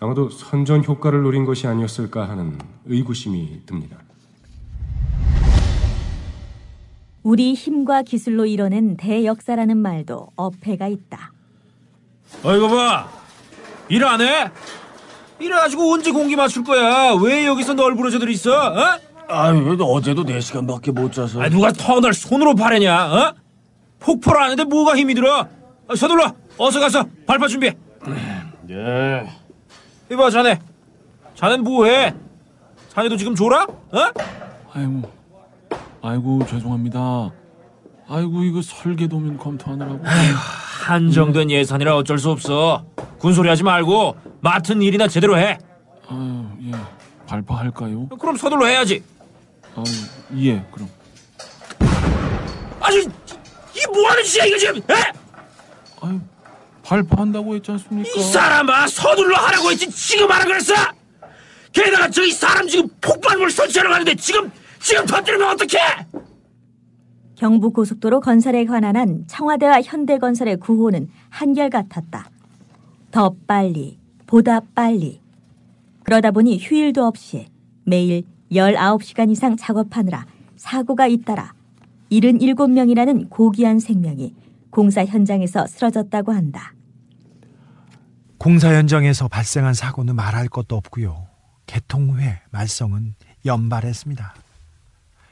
아마도 0.01 0.29
선전 0.31 0.85
효과를 0.85 1.23
노린 1.23 1.45
것이 1.45 1.67
아니었을까 1.67 2.29
하는 2.29 2.59
의구심이 2.87 3.63
듭니다. 3.67 3.99
우리 7.23 7.55
힘과 7.55 8.03
기술로 8.03 8.45
이뤄낸 8.45 8.97
대역사라는 8.97 9.79
말도 9.79 10.33
어폐가 10.37 10.89
있다. 10.89 11.33
어 12.43 12.55
이거 12.55 12.69
봐. 12.69 13.09
일 13.89 14.05
안 14.05 14.21
해? 14.21 14.51
이래가지고 15.39 15.93
언제 15.93 16.11
공기 16.11 16.37
맞출 16.37 16.65
거야? 16.65 17.13
왜 17.23 17.47
여기서 17.47 17.75
널브러져들 17.75 18.29
있어? 18.31 18.51
어? 18.53 18.99
아유, 19.29 19.77
어제도 19.81 20.25
4시간밖에 20.25 20.93
못 20.93 21.13
자서. 21.13 21.41
아, 21.43 21.49
누가 21.49 21.73
터널 21.73 22.13
손으로 22.15 22.55
파래냐? 22.55 23.13
어? 23.13 23.35
폭포를 24.01 24.41
하는데 24.43 24.65
뭐가 24.65 24.97
힘이 24.97 25.15
들어? 25.15 25.47
아, 25.89 25.95
서둘러. 25.97 26.33
어서 26.59 26.79
가서 26.81 27.05
발파 27.27 27.49
준비해. 27.49 27.75
예. 28.71 29.27
이봐, 30.13 30.31
자네. 30.31 30.59
자넨 31.35 31.63
뭐해? 31.63 32.15
자네도 32.89 33.17
지금 33.17 33.35
졸아? 33.35 33.63
어? 33.65 33.99
아이고, 34.73 35.03
아이고 36.03 36.47
죄송합니다. 36.47 37.31
아이고 38.09 38.43
이거 38.45 38.61
설계도면 38.63 39.39
검토하느라고. 39.39 40.01
아휴, 40.05 40.35
한정된 40.87 41.51
예산이라 41.51 41.97
어쩔 41.97 42.19
수 42.19 42.31
없어. 42.31 42.85
군소리 43.19 43.49
하지 43.49 43.63
말고 43.63 44.17
맡은 44.41 44.83
일이나 44.83 45.09
제대로 45.09 45.39
해. 45.39 45.59
아유 46.09 46.45
예, 46.67 46.73
발파할까요? 47.27 48.09
그럼 48.09 48.37
서둘러 48.37 48.67
해야지. 48.67 49.03
아유 49.77 50.47
예, 50.47 50.65
그럼. 50.73 50.89
아니, 52.81 52.99
이 52.99 53.87
뭐하는 53.93 54.25
짓이야 54.25 54.45
이거 54.45 54.59
지금? 54.59 54.77
에? 54.79 54.95
아유 56.01 56.21
발파한다고 56.83 57.55
했지 57.55 57.71
않습니까? 57.73 58.11
이 58.15 58.23
사람아 58.23 58.87
서둘러 58.89 59.37
하라고 59.37 59.71
했지 59.71 59.91
지금 59.91 60.31
하라 60.31 60.45
그랬어? 60.45 60.75
게다가 61.73 62.09
저기 62.11 62.31
사람 62.31 62.69
지금 62.69 62.89
폭발물 63.01 63.51
설치하러 63.51 63.91
가는데 63.91 64.15
지금 64.15 64.51
지금 64.81 65.07
터뜨리면 65.07 65.49
어떡해? 65.55 66.07
경부고속도로 67.37 68.21
건설에 68.21 68.65
관한 68.65 68.97
한 68.97 69.25
청와대와 69.27 69.83
현대건설의 69.83 70.59
구호는 70.59 71.09
한결같았다. 71.31 72.31
더 73.11 73.35
빨리, 73.47 73.99
보다 74.27 74.61
빨리. 74.75 75.21
그러다 76.05 76.31
보니 76.31 76.59
휴일도 76.59 77.05
없이 77.05 77.47
매일 77.85 78.25
19시간 78.53 79.31
이상 79.31 79.57
작업하느라 79.57 80.27
사고가 80.57 81.07
잇따라 81.07 81.55
77명이라는 82.11 83.29
고귀한 83.31 83.79
생명이 83.79 84.35
공사 84.71 85.05
현장에서 85.05 85.67
쓰러졌다고 85.67 86.33
한다. 86.33 86.75
공사 88.39 88.75
현장에서 88.75 89.29
발생한 89.29 89.75
사고는 89.75 90.17
말할 90.17 90.49
것도 90.49 90.77
없고요. 90.77 91.27
개통 91.67 92.11
후에 92.11 92.41
말썽은 92.51 93.15
연발했습니다. 93.47 94.35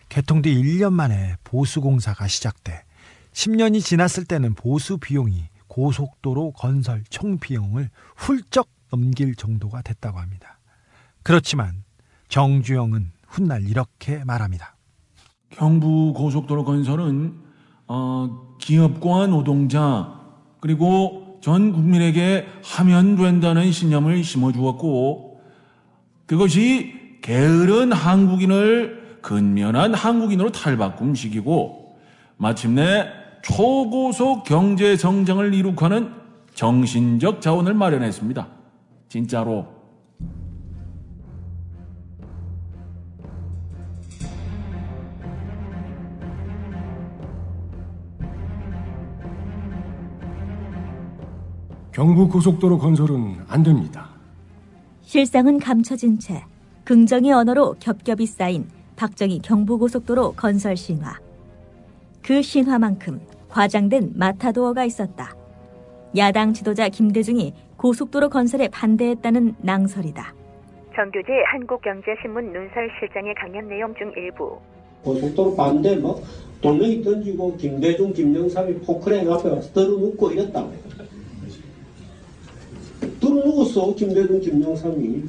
개통 0.09 0.42
뒤 0.42 0.55
1년 0.55 0.92
만에 0.92 1.37
보수 1.44 1.81
공사가 1.81 2.27
시작돼 2.27 2.85
10년이 3.33 3.83
지났을 3.83 4.25
때는 4.25 4.55
보수 4.55 4.98
비용이 4.98 5.48
고속도로 5.68 6.53
건설 6.53 7.03
총 7.09 7.38
비용을 7.38 7.88
훌쩍 8.16 8.68
넘길 8.90 9.35
정도가 9.35 9.83
됐다고 9.83 10.18
합니다. 10.18 10.59
그렇지만 11.22 11.83
정주영은 12.33 13.12
훗날 13.29 13.62
이렇게 13.68 14.25
말합니다. 14.25 14.75
경부 15.51 16.14
고속도로 16.14 16.64
건설은 16.64 17.35
어, 17.87 18.57
기업과 18.59 19.27
노동자 19.27 20.18
그리고 20.61 21.38
전 21.42 21.73
국민에게 21.73 22.47
하면 22.64 23.16
된다는 23.16 23.71
신념을 23.71 24.25
심어주었고 24.25 25.42
그것이 26.25 27.18
게으른 27.21 27.92
한국인을 27.92 29.18
근면한 29.21 29.92
한국인으로 29.92 30.53
탈바꿈 30.53 31.14
시키고 31.14 31.99
마침내 32.38 33.09
초고속 33.42 34.45
경제 34.45 34.97
성장을 34.97 35.53
이룩하는 35.53 36.14
정신적 36.55 37.42
자원을 37.42 37.75
마련했습니다. 37.75 38.49
진짜로. 39.11 39.71
경부고속도로 51.92 52.78
건설은 52.78 53.37
안 53.48 53.62
됩니다. 53.62 54.09
실상은 55.02 55.59
감춰진 55.59 56.18
채 56.18 56.42
긍정의 56.85 57.33
언어로 57.33 57.76
겹겹이 57.78 58.26
쌓인 58.26 58.66
박정희 58.96 59.40
경부고속도로 59.42 60.33
건설 60.33 60.76
신화. 60.76 61.18
그 62.22 62.40
신화만큼 62.40 63.20
과장된 63.48 64.12
마타도어가 64.14 64.85
있었다. 64.85 65.35
야당 66.16 66.52
지도자 66.55 66.88
김대중이 66.88 67.52
고속도로 67.76 68.31
건설에 68.31 68.68
반대했다는 68.68 69.57
낭설이다. 69.61 70.35
정교재 70.94 71.33
한국경제신문 71.52 72.52
눈설 72.52 72.90
실장의 73.00 73.35
강연 73.35 73.68
내용 73.68 73.94
중 73.94 74.12
일부. 74.16 74.59
고속도로 75.02 75.57
반대 75.57 75.96
뭐 75.96 76.22
돌멩이 76.62 77.02
던지고 77.02 77.57
김대중, 77.57 78.12
김영삼이 78.12 78.81
포크레인 78.81 79.31
앞에 79.31 79.48
와서 79.50 79.72
들어눕고 79.72 80.31
이랬다. 80.31 80.64
들어누웠어 83.33 83.95
김대중, 83.95 84.40
김영삼이. 84.40 85.25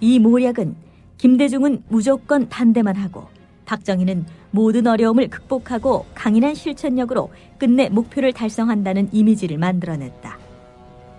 이 0.00 0.18
모략은 0.18 0.74
김대중은 1.18 1.84
무조건 1.88 2.48
반대만 2.48 2.96
하고 2.96 3.28
박정희는 3.64 4.26
모든 4.50 4.86
어려움을 4.86 5.28
극복하고 5.28 6.06
강인한 6.14 6.54
실천력으로 6.54 7.30
끝내 7.58 7.88
목표를 7.88 8.32
달성한다는 8.32 9.08
이미지를 9.12 9.58
만들어냈다. 9.58 10.38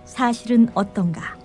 사실은 0.06 0.70
어떤가? 0.74 1.38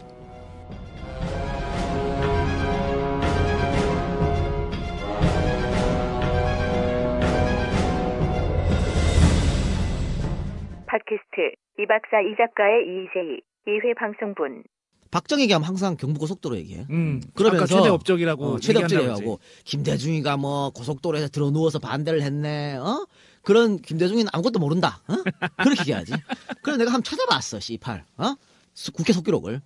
팟캐스트 10.86 11.56
이 11.78 11.86
박사 11.86 12.20
이 12.20 12.36
작가의 12.36 12.84
이재희 12.84 13.40
2회 13.66 13.96
방송분 13.96 14.64
박정희 15.10 15.42
얘기하면 15.42 15.68
항상 15.68 15.96
경부고 15.98 16.26
속도로 16.26 16.56
얘기해. 16.56 16.86
음, 16.88 17.20
그러면서 17.34 17.64
아까 17.64 17.74
최대 17.74 17.88
업적이라고 17.90 18.44
어, 18.46 18.58
최대 18.58 18.82
업적이라고 18.82 19.40
김대중이가 19.64 20.38
뭐 20.38 20.70
고속도로에서 20.70 21.28
들어 21.28 21.50
누워서 21.50 21.78
반대를 21.78 22.22
했네. 22.22 22.76
어? 22.76 23.06
그런 23.42 23.76
김대중이는 23.78 24.30
아무것도 24.32 24.58
모른다. 24.58 25.02
어? 25.08 25.14
그렇게 25.62 25.80
얘기하지. 25.82 26.12
그래서 26.62 26.78
내가 26.78 26.92
한번 26.92 27.02
찾아봤어. 27.02 27.58
C8. 27.58 28.04
어? 28.16 28.34
수- 28.72 28.90
국회 28.92 29.12
속기록을. 29.12 29.60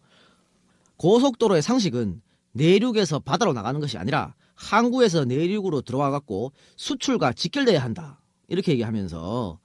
고속도로의 0.97 1.63
상식은 1.63 2.21
내륙에서 2.53 3.21
바다로 3.21 3.53
나가는 3.53 3.79
것이 3.81 3.99
아니라 3.99 4.35
항구에서 4.57 5.27
내륙으로 5.27 5.83
들어와 5.83 6.11
갖고 6.11 6.53
수출과 6.77 7.35
직결돼야 7.35 7.81
한다. 7.85 8.21
이렇게 8.49 8.73
얘기하면서 8.73 9.21
어, 9.23 9.59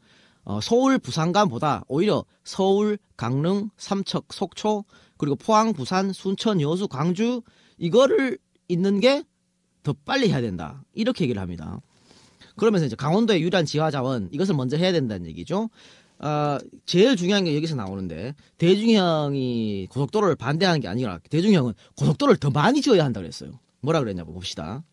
서울 0.61 0.97
부산간보다 0.97 1.83
오히려 1.87 2.25
서울, 2.43 2.97
강릉, 3.17 3.69
삼척, 3.77 4.33
속초 4.33 4.85
그리고 5.17 5.35
포항, 5.35 5.73
부산, 5.73 6.11
순천, 6.13 6.61
여수, 6.61 6.87
광주 6.87 7.41
이거를 7.77 8.37
있는 8.67 8.99
게 8.99 9.23
더 9.83 9.93
빨리 10.05 10.29
해야 10.29 10.41
된다. 10.41 10.83
이렇게 10.93 11.23
얘기를 11.23 11.41
합니다. 11.41 11.79
그러면서 12.55 12.85
이제 12.85 12.95
강원도의 12.95 13.41
유일한 13.41 13.65
지하 13.65 13.89
자원 13.91 14.29
이것을 14.31 14.55
먼저 14.55 14.77
해야 14.77 14.91
된다는 14.91 15.25
얘기죠. 15.27 15.69
아, 16.19 16.59
제일 16.85 17.15
중요한 17.15 17.45
게 17.45 17.55
여기서 17.55 17.75
나오는데 17.75 18.35
대중이 18.57 18.95
형이 18.95 19.87
고속도로를 19.89 20.35
반대하는 20.35 20.79
게 20.79 20.87
아니라 20.87 21.19
대중이 21.29 21.55
형은 21.55 21.73
고속도로를 21.95 22.37
더 22.37 22.51
많이 22.51 22.81
지어야 22.81 23.03
한다 23.03 23.19
그랬어요. 23.21 23.59
뭐라 23.81 23.99
그랬냐고 23.99 24.33
봅시다. 24.33 24.83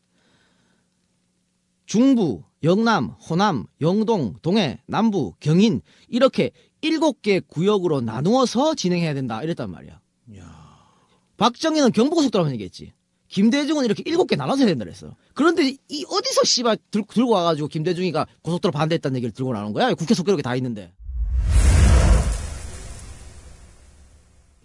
중부, 1.85 2.45
영남, 2.63 3.11
호남, 3.29 3.67
영동, 3.81 4.35
동해, 4.43 4.81
남부, 4.87 5.33
경인 5.41 5.81
이렇게 6.09 6.51
일곱 6.81 7.23
개 7.23 7.41
구역으로 7.41 8.01
나누어서 8.01 8.75
진행해야 8.75 9.15
된다 9.15 9.43
이랬단 9.43 9.71
말이야. 9.71 10.01
박정희는 11.37 11.93
경부고속도로만 11.93 12.53
얘기했지. 12.55 12.93
김대중은 13.29 13.85
이렇게 13.85 14.03
일곱 14.07 14.27
개 14.27 14.37
나눠서 14.37 14.61
해야 14.61 14.69
된다 14.69 14.85
그랬어. 14.85 15.15
그런데 15.35 15.69
이 15.89 16.05
어디서 16.09 16.45
씨발 16.45 16.79
들, 16.91 17.05
들고 17.07 17.31
와가지고 17.31 17.69
김대중이가 17.69 18.27
고속도로 18.43 18.73
반대했다는 18.73 19.17
얘기를 19.17 19.33
들고 19.33 19.53
나오는 19.53 19.73
거야? 19.73 19.95
국회 19.95 20.15
속기록에 20.15 20.43
다 20.43 20.57
있는데. 20.57 20.93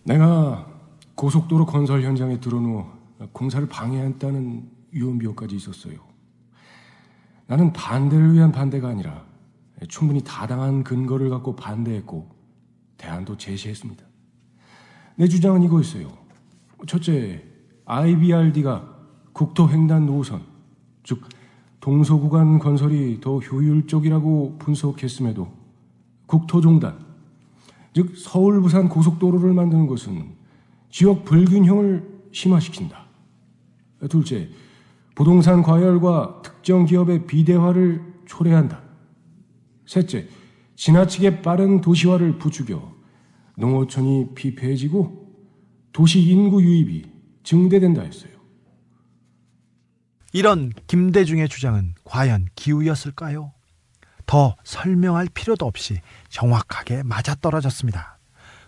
내가 0.03 0.67
고속도로 1.15 1.65
건설 1.65 2.03
현장에 2.03 2.39
들어누워 2.39 2.91
공사를 3.33 3.67
방해했다는 3.67 4.69
유언비어까지 4.93 5.55
있었어요. 5.55 6.12
나는 7.47 7.73
반대를 7.73 8.33
위한 8.33 8.51
반대가 8.51 8.89
아니라 8.89 9.23
충분히 9.89 10.21
타당한 10.23 10.83
근거를 10.83 11.29
갖고 11.29 11.55
반대했고 11.55 12.29
대안도 12.97 13.37
제시했습니다. 13.37 14.03
내 15.15 15.27
주장은 15.27 15.63
이거였어요. 15.63 16.07
첫째, 16.87 17.43
IBRD가 17.85 18.93
국토횡단 19.33 20.05
노선, 20.05 20.41
즉 21.03 21.21
동서구간 21.79 22.59
건설이 22.59 23.19
더 23.19 23.39
효율적이라고 23.39 24.57
분석했음에도 24.59 25.51
국토종단, 26.25 26.97
즉 27.93 28.13
서울 28.17 28.61
부산 28.61 28.87
고속도로를 28.87 29.53
만드는 29.53 29.87
것은 29.87 30.33
지역 30.89 31.25
불균형을 31.25 32.29
심화시킨다. 32.31 33.05
둘째, 34.09 34.49
부동산 35.15 35.61
과열과 35.61 36.41
특정 36.43 36.85
기업의 36.85 37.27
비대화를 37.27 38.01
초래한다. 38.25 38.81
셋째, 39.85 40.27
지나치게 40.75 41.41
빠른 41.41 41.81
도시화를 41.81 42.39
부추겨 42.39 42.93
농어촌이 43.57 44.33
피폐해지고 44.33 45.23
도시 45.91 46.21
인구 46.21 46.63
유입이 46.63 47.11
증대된다 47.43 48.01
했어요. 48.01 48.33
이런 50.31 50.71
김대중의 50.87 51.47
주장은 51.47 51.93
과연 52.03 52.47
기우였을까요? 52.55 53.53
더 54.25 54.55
설명할 54.63 55.27
필요도 55.31 55.65
없이 55.65 55.99
정확하게 56.29 57.03
맞아떨어졌습니다. 57.03 58.17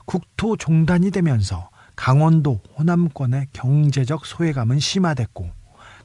국토 0.06 0.58
종단이 0.58 1.10
되면서 1.10 1.72
강원도 1.96 2.62
호남권의 2.78 3.48
경제적 3.54 4.26
소외감은 4.28 4.80
심화됐고 4.80 5.50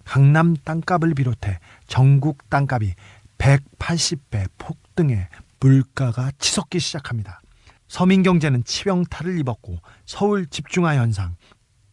강남 0.05 0.57
땅값을 0.57 1.15
비롯해 1.15 1.59
전국 1.87 2.49
땅값이 2.51 2.95
180배 3.39 4.49
폭등해 4.59 5.29
물가가 5.61 6.31
치솟기 6.39 6.79
시작합니다. 6.79 7.41
서민 7.89 8.23
경제는 8.23 8.65
치명타를 8.65 9.39
입었고 9.41 9.79
서울 10.07 10.47
집중화 10.47 10.97
현상, 10.97 11.37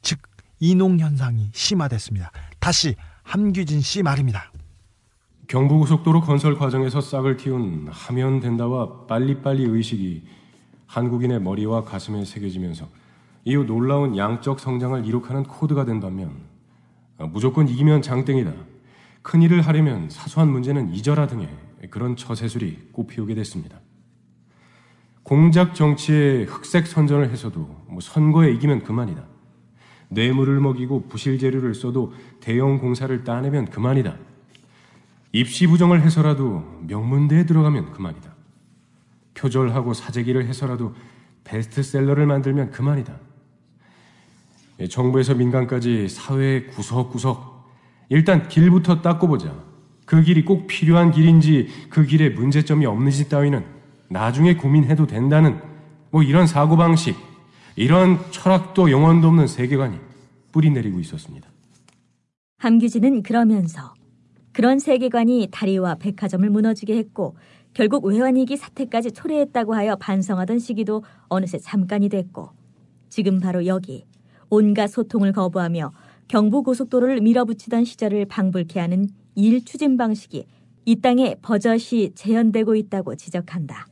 즉 0.02 0.20
이농 0.60 1.00
현상이 1.00 1.50
심화됐습니다. 1.54 2.32
다시 2.60 2.96
함규진 3.24 3.82
씨 3.82 4.04
말입니다. 4.04 4.52
경부고속도로 5.48 6.22
건설 6.22 6.58
과정에서 6.58 7.02
싹을 7.02 7.38
틔운 7.38 7.88
하면 7.89 8.39
된다와 8.39 9.06
빨리빨리 9.08 9.63
의식이 9.63 10.24
한국인의 10.88 11.41
머리와 11.41 11.84
가슴에 11.84 12.26
새겨지면서 12.26 12.88
이후 13.46 13.63
놀라운 13.65 14.17
양적 14.17 14.60
성장을 14.60 15.06
이룩하는 15.06 15.43
코드가 15.43 15.86
된 15.86 16.00
반면 16.00 16.30
아, 16.30 16.57
무조건 17.17 17.67
이기면 17.67 18.01
장땡이다. 18.01 18.53
큰 19.21 19.42
일을 19.42 19.62
하려면 19.62 20.10
사소한 20.10 20.50
문제는 20.50 20.94
잊어라 20.94 21.27
등의 21.27 21.50
그런 21.89 22.15
처세술이 22.15 22.89
꽃피우게 22.92 23.35
됐습니다. 23.35 23.79
공작 25.23 25.75
정치에 25.75 26.44
흑색 26.44 26.87
선전을 26.87 27.29
해서도 27.31 27.60
뭐 27.87 28.00
선거에 28.00 28.52
이기면 28.54 28.83
그만이다. 28.83 29.25
뇌물을 30.10 30.60
먹이고 30.62 31.08
부실 31.08 31.37
재료를 31.37 31.75
써도 31.75 32.13
대형 32.39 32.77
공사를 32.77 33.23
따내면 33.23 33.65
그만이다. 33.65 34.15
입시 35.33 35.67
부정을 35.67 36.02
해서라도 36.02 36.63
명문대에 36.87 37.46
들어가면 37.46 37.92
그만이다. 37.92 38.33
표절하고 39.33 39.94
사재기를 39.94 40.46
해서라도 40.46 40.96
베스트셀러를 41.44 42.25
만들면 42.25 42.71
그만이다. 42.71 43.27
예, 44.80 44.88
정부에서 44.88 45.34
민간까지 45.34 46.08
사회 46.10 46.65
구석구석 46.65 47.58
일단 48.10 48.48
길부터 48.48 49.02
닦고 49.02 49.28
보자. 49.28 49.54
그 50.06 50.21
길이 50.21 50.46
꼭 50.46 50.67
필요한 50.67 51.12
길인지 51.12 51.67
그 51.90 52.06
길에 52.06 52.30
문제점이 52.30 52.86
없는지 52.86 53.28
따위는 53.28 53.65
나중에 54.10 54.56
고민해도 54.56 55.08
된다는 55.08 55.60
뭐 56.12 56.23
이런 56.23 56.48
사고방식, 56.48 57.17
이런 57.75 58.19
철학도 58.32 58.90
영혼도 58.90 59.28
없는 59.28 59.48
세계관이 59.48 59.98
뿌리 60.54 60.69
내리고 60.69 61.00
있었습니다. 61.02 61.50
함규진은 62.60 63.23
그러면서 63.23 63.94
그런 64.54 64.80
세계관이 64.80 65.50
다리와 65.52 65.96
백화점을 65.96 66.50
무너지게 66.50 66.98
했고 66.98 67.36
결국 67.73 68.06
외환위기 68.06 68.58
사태까지 68.58 69.12
초래했다고 69.12 69.75
하여 69.75 69.96
반성하던 69.98 70.58
시기도 70.58 71.04
어느새 71.28 71.60
잠깐이 71.60 72.10
됐고 72.10 72.50
지금 73.10 73.40
바로 73.40 73.65
여기 73.67 74.06
온갖 74.50 74.87
소통을 74.87 75.31
거부하며 75.33 75.91
경부고속도로를 76.27 77.21
밀어붙이던 77.21 77.85
시절을 77.85 78.25
방불케 78.25 78.79
하는 78.79 79.08
일 79.35 79.63
추진 79.63 79.98
방식이 79.98 80.45
이 80.85 80.95
땅에 81.02 81.35
버젓이 81.41 82.13
재현되고 82.15 82.75
있다고 82.75 83.15
지적한다. 83.15 83.87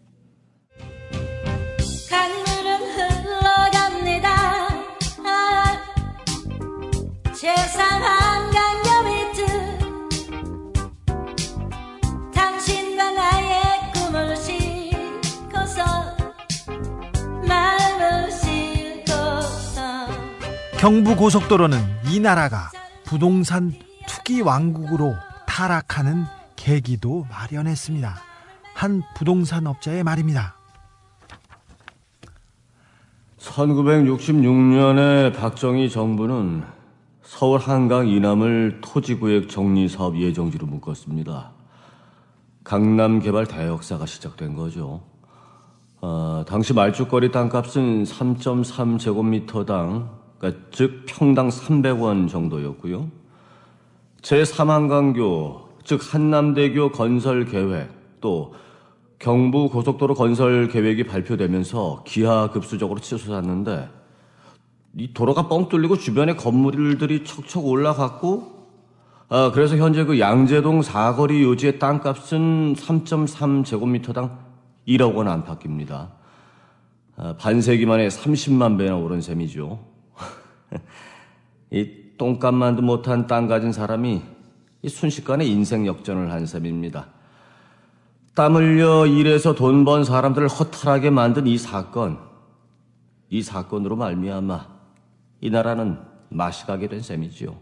경부고속도로는 20.85 21.79
이 22.11 22.19
나라가 22.19 22.69
부동산 23.05 23.73
투기 24.07 24.41
왕국으로 24.41 25.15
타락하는 25.47 26.25
계기도 26.55 27.25
마련했습니다. 27.27 28.13
한 28.75 29.01
부동산 29.17 29.65
업자의 29.65 30.03
말입니다. 30.03 30.55
1966년에 33.39 35.35
박정희 35.35 35.89
정부는 35.89 36.61
서울 37.23 37.59
한강 37.59 38.07
이남을 38.07 38.81
토지구역 38.83 39.49
정리사업 39.49 40.19
예정지로 40.19 40.67
묶었습니다. 40.67 41.49
강남 42.63 43.21
개발 43.21 43.47
대역사가 43.47 44.05
시작된 44.05 44.53
거죠. 44.53 45.01
아, 46.01 46.45
당시 46.47 46.75
말죽거리 46.75 47.31
땅값은 47.31 48.03
3.3제곱미터당, 48.03 50.24
그러니까 50.45 50.67
즉 50.71 51.03
평당 51.07 51.49
300원 51.49 52.29
정도였고요. 52.29 53.09
제3한강교, 54.21 55.65
즉 55.83 56.01
한남대교 56.13 56.91
건설 56.91 57.45
계획, 57.45 57.89
또 58.21 58.53
경부 59.17 59.69
고속도로 59.69 60.13
건설 60.13 60.67
계획이 60.67 61.05
발표되면서 61.05 62.03
기하급수적으로 62.05 62.99
치솟았는데 62.99 63.89
이 64.97 65.13
도로가 65.13 65.47
뻥 65.47 65.67
뚫리고 65.67 65.97
주변에 65.97 66.35
건물들이 66.35 67.23
척척 67.23 67.65
올라갔고 67.65 68.55
아, 69.27 69.51
그래서 69.53 69.75
현재 69.77 70.03
그 70.03 70.19
양재동 70.19 70.83
사거리 70.83 71.41
요지의 71.43 71.79
땅값은 71.79 72.75
3.3제곱미터당 72.75 74.37
1억 74.87 75.15
원 75.15 75.27
안팎입니다. 75.27 76.11
아, 77.17 77.35
반세기 77.37 77.87
만에 77.87 78.07
30만 78.07 78.77
배나 78.77 78.95
오른 78.97 79.21
셈이죠. 79.21 79.94
이 81.75 82.15
똥값만도 82.17 82.81
못한 82.81 83.27
땅 83.27 83.47
가진 83.47 83.73
사람이 83.73 84.21
이 84.81 84.89
순식간에 84.89 85.43
인생 85.45 85.85
역전을 85.85 86.31
한 86.31 86.45
셈입니다. 86.45 87.09
땀 88.33 88.55
흘려 88.55 89.05
일해서 89.05 89.55
돈 89.55 89.83
번 89.83 90.05
사람들을 90.05 90.47
허탈하게 90.47 91.09
만든 91.09 91.47
이 91.47 91.57
사건, 91.57 92.17
이 93.29 93.41
사건으로 93.41 93.97
말미암아 93.97 94.67
이 95.41 95.49
나라는 95.49 95.99
맛이 96.29 96.65
가게 96.65 96.87
된 96.87 97.01
셈이지요. 97.01 97.59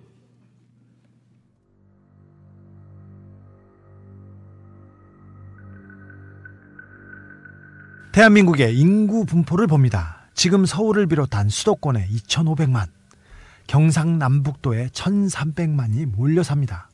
대한민국의 8.11 8.77
인구 8.77 9.25
분포를 9.25 9.65
봅니다. 9.65 10.27
지금 10.35 10.65
서울을 10.67 11.07
비롯한 11.07 11.49
수도권에 11.49 12.07
2,500만, 12.09 12.87
경상남북도에 13.73 14.89
1,300만이 14.89 16.05
몰려 16.05 16.43
삽니다. 16.43 16.89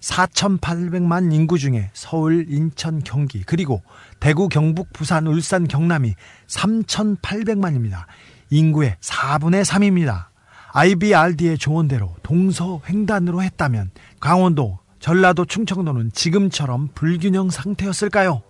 4,800만 0.00 1.32
인구 1.32 1.58
중에 1.58 1.88
서울, 1.94 2.44
인천, 2.50 3.02
경기, 3.02 3.42
그리고 3.44 3.82
대구, 4.20 4.50
경북, 4.50 4.92
부산, 4.92 5.26
울산, 5.26 5.66
경남이 5.66 6.14
3,800만입니다. 6.46 8.04
인구의 8.50 8.96
4분의 9.00 9.64
3입니다. 9.64 10.26
IBRD의 10.72 11.56
조언대로 11.56 12.14
동서횡단으로 12.22 13.42
했다면 13.42 13.90
강원도, 14.20 14.80
전라도, 15.00 15.46
충청도는 15.46 16.12
지금처럼 16.12 16.90
불균형 16.94 17.48
상태였을까요? 17.48 18.42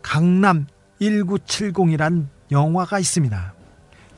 강남 0.00 0.68
1970이란 1.00 2.28
영화가 2.52 3.00
있습니다. 3.00 3.54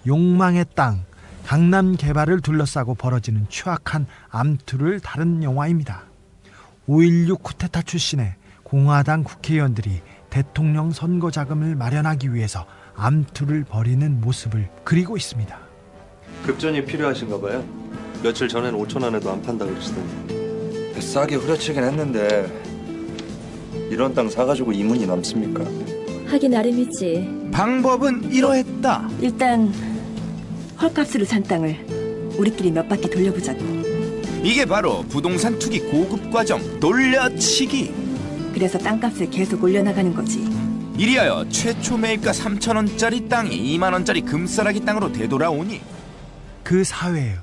욕망의 0.06 0.66
땅, 0.74 1.04
강남 1.46 1.96
개발을 1.96 2.40
둘러싸고 2.40 2.94
벌어지는 2.94 3.46
추악한 3.48 4.06
암투를 4.30 5.00
다룬 5.00 5.42
영화입니다. 5.42 6.04
5.16 6.88 7.42
쿠데타 7.42 7.82
출신의 7.82 8.34
공화당 8.62 9.24
국회의원들이 9.24 10.00
대통령 10.30 10.92
선거 10.92 11.30
자금을 11.30 11.74
마련하기 11.74 12.32
위해서 12.34 12.66
암투를 12.94 13.64
벌이는 13.64 14.20
모습을 14.20 14.68
그리고 14.84 15.16
있습니다. 15.16 15.58
급전이 16.46 16.84
필요하신가 16.84 17.40
봐요. 17.40 17.64
며칠 18.22 18.48
전엔 18.48 18.74
5천 18.74 19.02
원에도 19.02 19.30
안 19.32 19.42
판다 19.42 19.64
그러시더니. 19.64 20.40
싸게 21.00 21.36
후려치긴 21.36 21.82
했는데 21.82 22.46
이런 23.90 24.14
땅 24.14 24.28
사가지고 24.28 24.72
이문이 24.72 25.06
남습니까? 25.06 25.64
하기 26.30 26.48
나름이지. 26.48 27.48
방법은 27.52 28.30
이러했다. 28.32 29.08
일단 29.20 29.72
헐값으로 30.80 31.26
산 31.26 31.42
땅을 31.42 31.84
우리끼리 32.38 32.70
몇 32.70 32.88
바퀴 32.88 33.10
돌려보자고. 33.10 33.60
이게 34.42 34.64
바로 34.64 35.02
부동산 35.02 35.58
투기 35.58 35.80
고급 35.80 36.30
과정 36.30 36.80
돌려치기. 36.80 37.94
그래서 38.54 38.78
땅값을 38.78 39.28
계속 39.30 39.62
올려나가는 39.62 40.14
거지. 40.14 40.48
이리하여 40.96 41.48
최초 41.50 41.98
매입가 41.98 42.32
3천 42.32 42.76
원짜리 42.76 43.28
땅이 43.28 43.78
2만 43.78 43.92
원짜리 43.92 44.22
금싸라기 44.22 44.84
땅으로 44.84 45.12
되돌아오니 45.12 45.80
그 46.64 46.82
사회의 46.84 47.36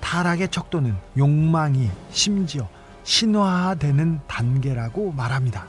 타락의 0.00 0.48
척도는 0.48 0.94
욕망이 1.16 1.88
심지어 2.10 2.68
신화되는 3.04 4.20
단계라고 4.26 5.12
말합니다. 5.12 5.66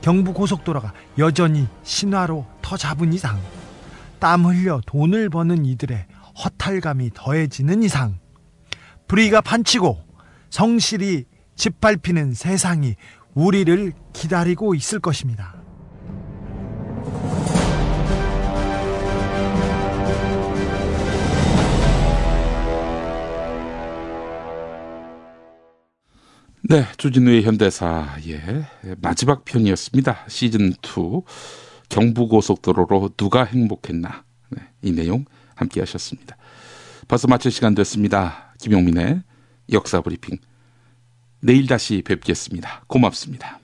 경부 0.00 0.34
고속도로가 0.34 0.92
여전히 1.18 1.66
신화로 1.82 2.44
터 2.60 2.76
잡은 2.76 3.12
이상, 3.14 3.40
땀 4.18 4.44
흘려 4.44 4.80
돈을 4.86 5.30
버는 5.30 5.64
이들의 5.64 6.06
허탈감이 6.42 7.10
더해지는 7.14 7.82
이상, 7.82 8.18
불의가 9.06 9.40
판치고 9.40 9.98
성실히 10.50 11.24
짓밟히는 11.56 12.34
세상이 12.34 12.96
우리를 13.34 13.92
기다리고 14.12 14.74
있을 14.74 15.00
것입니다. 15.00 15.54
네, 26.66 26.86
주진우의 26.96 27.42
현대사 27.42 28.16
예 28.26 28.64
마지막 29.02 29.44
편이었습니다. 29.44 30.24
시즌 30.28 30.70
2 30.70 30.74
경부고속도로로 31.90 33.10
누가 33.18 33.44
행복했나 33.44 34.24
네, 34.50 34.62
이 34.82 34.92
내용 34.92 35.26
함께 35.54 35.80
하셨습니다. 35.80 36.36
벌써 37.08 37.28
마칠 37.28 37.50
시간 37.50 37.74
됐습니다. 37.74 38.54
김용민의 38.60 39.22
역사 39.72 40.00
브리핑 40.00 40.38
내일 41.40 41.66
다시 41.66 42.02
뵙겠습니다. 42.02 42.84
고맙습니다. 42.86 43.60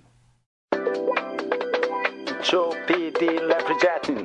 Joe 2.43 2.72
PD 2.86 3.38
representing 3.38 4.22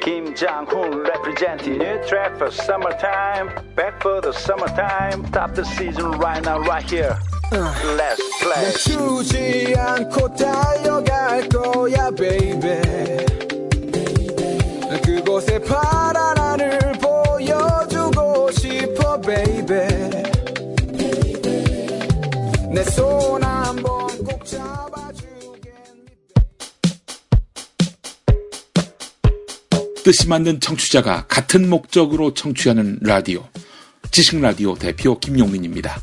Kim 0.00 0.34
Jong-un 0.34 1.04
representing 1.04 1.78
New 1.78 2.02
track 2.08 2.36
for 2.36 2.50
summertime 2.50 3.48
Back 3.76 4.02
for 4.02 4.20
the 4.20 4.32
summertime 4.32 5.24
Stop 5.28 5.54
the 5.54 5.64
season 5.64 6.10
right 6.18 6.42
now 6.44 6.58
right 6.58 6.82
here 6.82 7.16
Let's 7.52 8.20
play 8.40 8.72
멈추지 8.96 9.74
않고 9.78 10.34
달려갈 10.34 11.48
거야 11.48 12.10
baby 12.10 13.22
그 13.26 13.31
곳에 15.32 15.58
파란 15.60 16.36
하늘 16.36 16.78
보여주고 17.00 18.50
싶어 18.52 19.18
baby 19.22 19.88
내손 22.70 23.42
한번 23.42 24.08
꼭 24.24 24.44
잡아주겠니 24.44 25.72
뜻이 30.04 30.28
맞는 30.28 30.60
청취자가 30.60 31.24
같은 31.28 31.70
목적으로 31.70 32.34
청취하는 32.34 32.98
라디오. 33.00 33.48
지식라디오 34.10 34.74
대표 34.74 35.18
김용민입니다. 35.18 35.98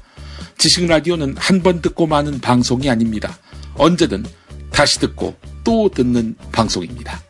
지식라디오는 0.58 1.36
한 1.38 1.62
번 1.62 1.84
듣고 1.84 2.08
마는 2.08 2.40
방송이 2.42 2.90
아닙니다. 2.90 3.38
언제든 3.76 4.26
다시 4.72 5.00
듣고 5.00 5.36
또 5.64 5.88
듣는 5.90 6.34
방송입니다. 6.52 7.22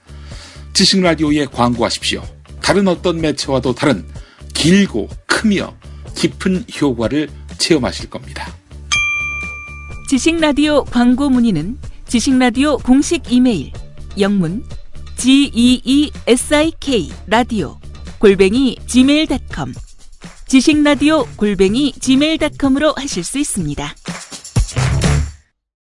지식 0.73 1.01
라디오에 1.01 1.45
광고하십시오. 1.45 2.23
다른 2.61 2.87
어떤 2.87 3.19
매체와도 3.19 3.73
다른 3.73 4.05
길고 4.53 5.09
크며 5.25 5.75
깊은 6.15 6.65
효과를 6.81 7.29
체험하실 7.57 8.09
겁니다. 8.09 8.53
지식 10.09 10.39
라디오 10.39 10.83
광고 10.85 11.29
문의는 11.29 11.77
지식 12.07 12.37
라디오 12.37 12.77
공식 12.77 13.31
이메일 13.31 13.71
영문 14.19 14.63
geesik 15.17 17.11
라디오 17.27 17.79
골뱅이 18.17 18.77
gmail.com 18.87 19.73
지식 20.47 20.81
라디오 20.81 21.25
골뱅이 21.35 21.93
gmail.com으로 21.99 22.93
하실 22.97 23.23
수 23.23 23.37
있습니다. 23.37 23.95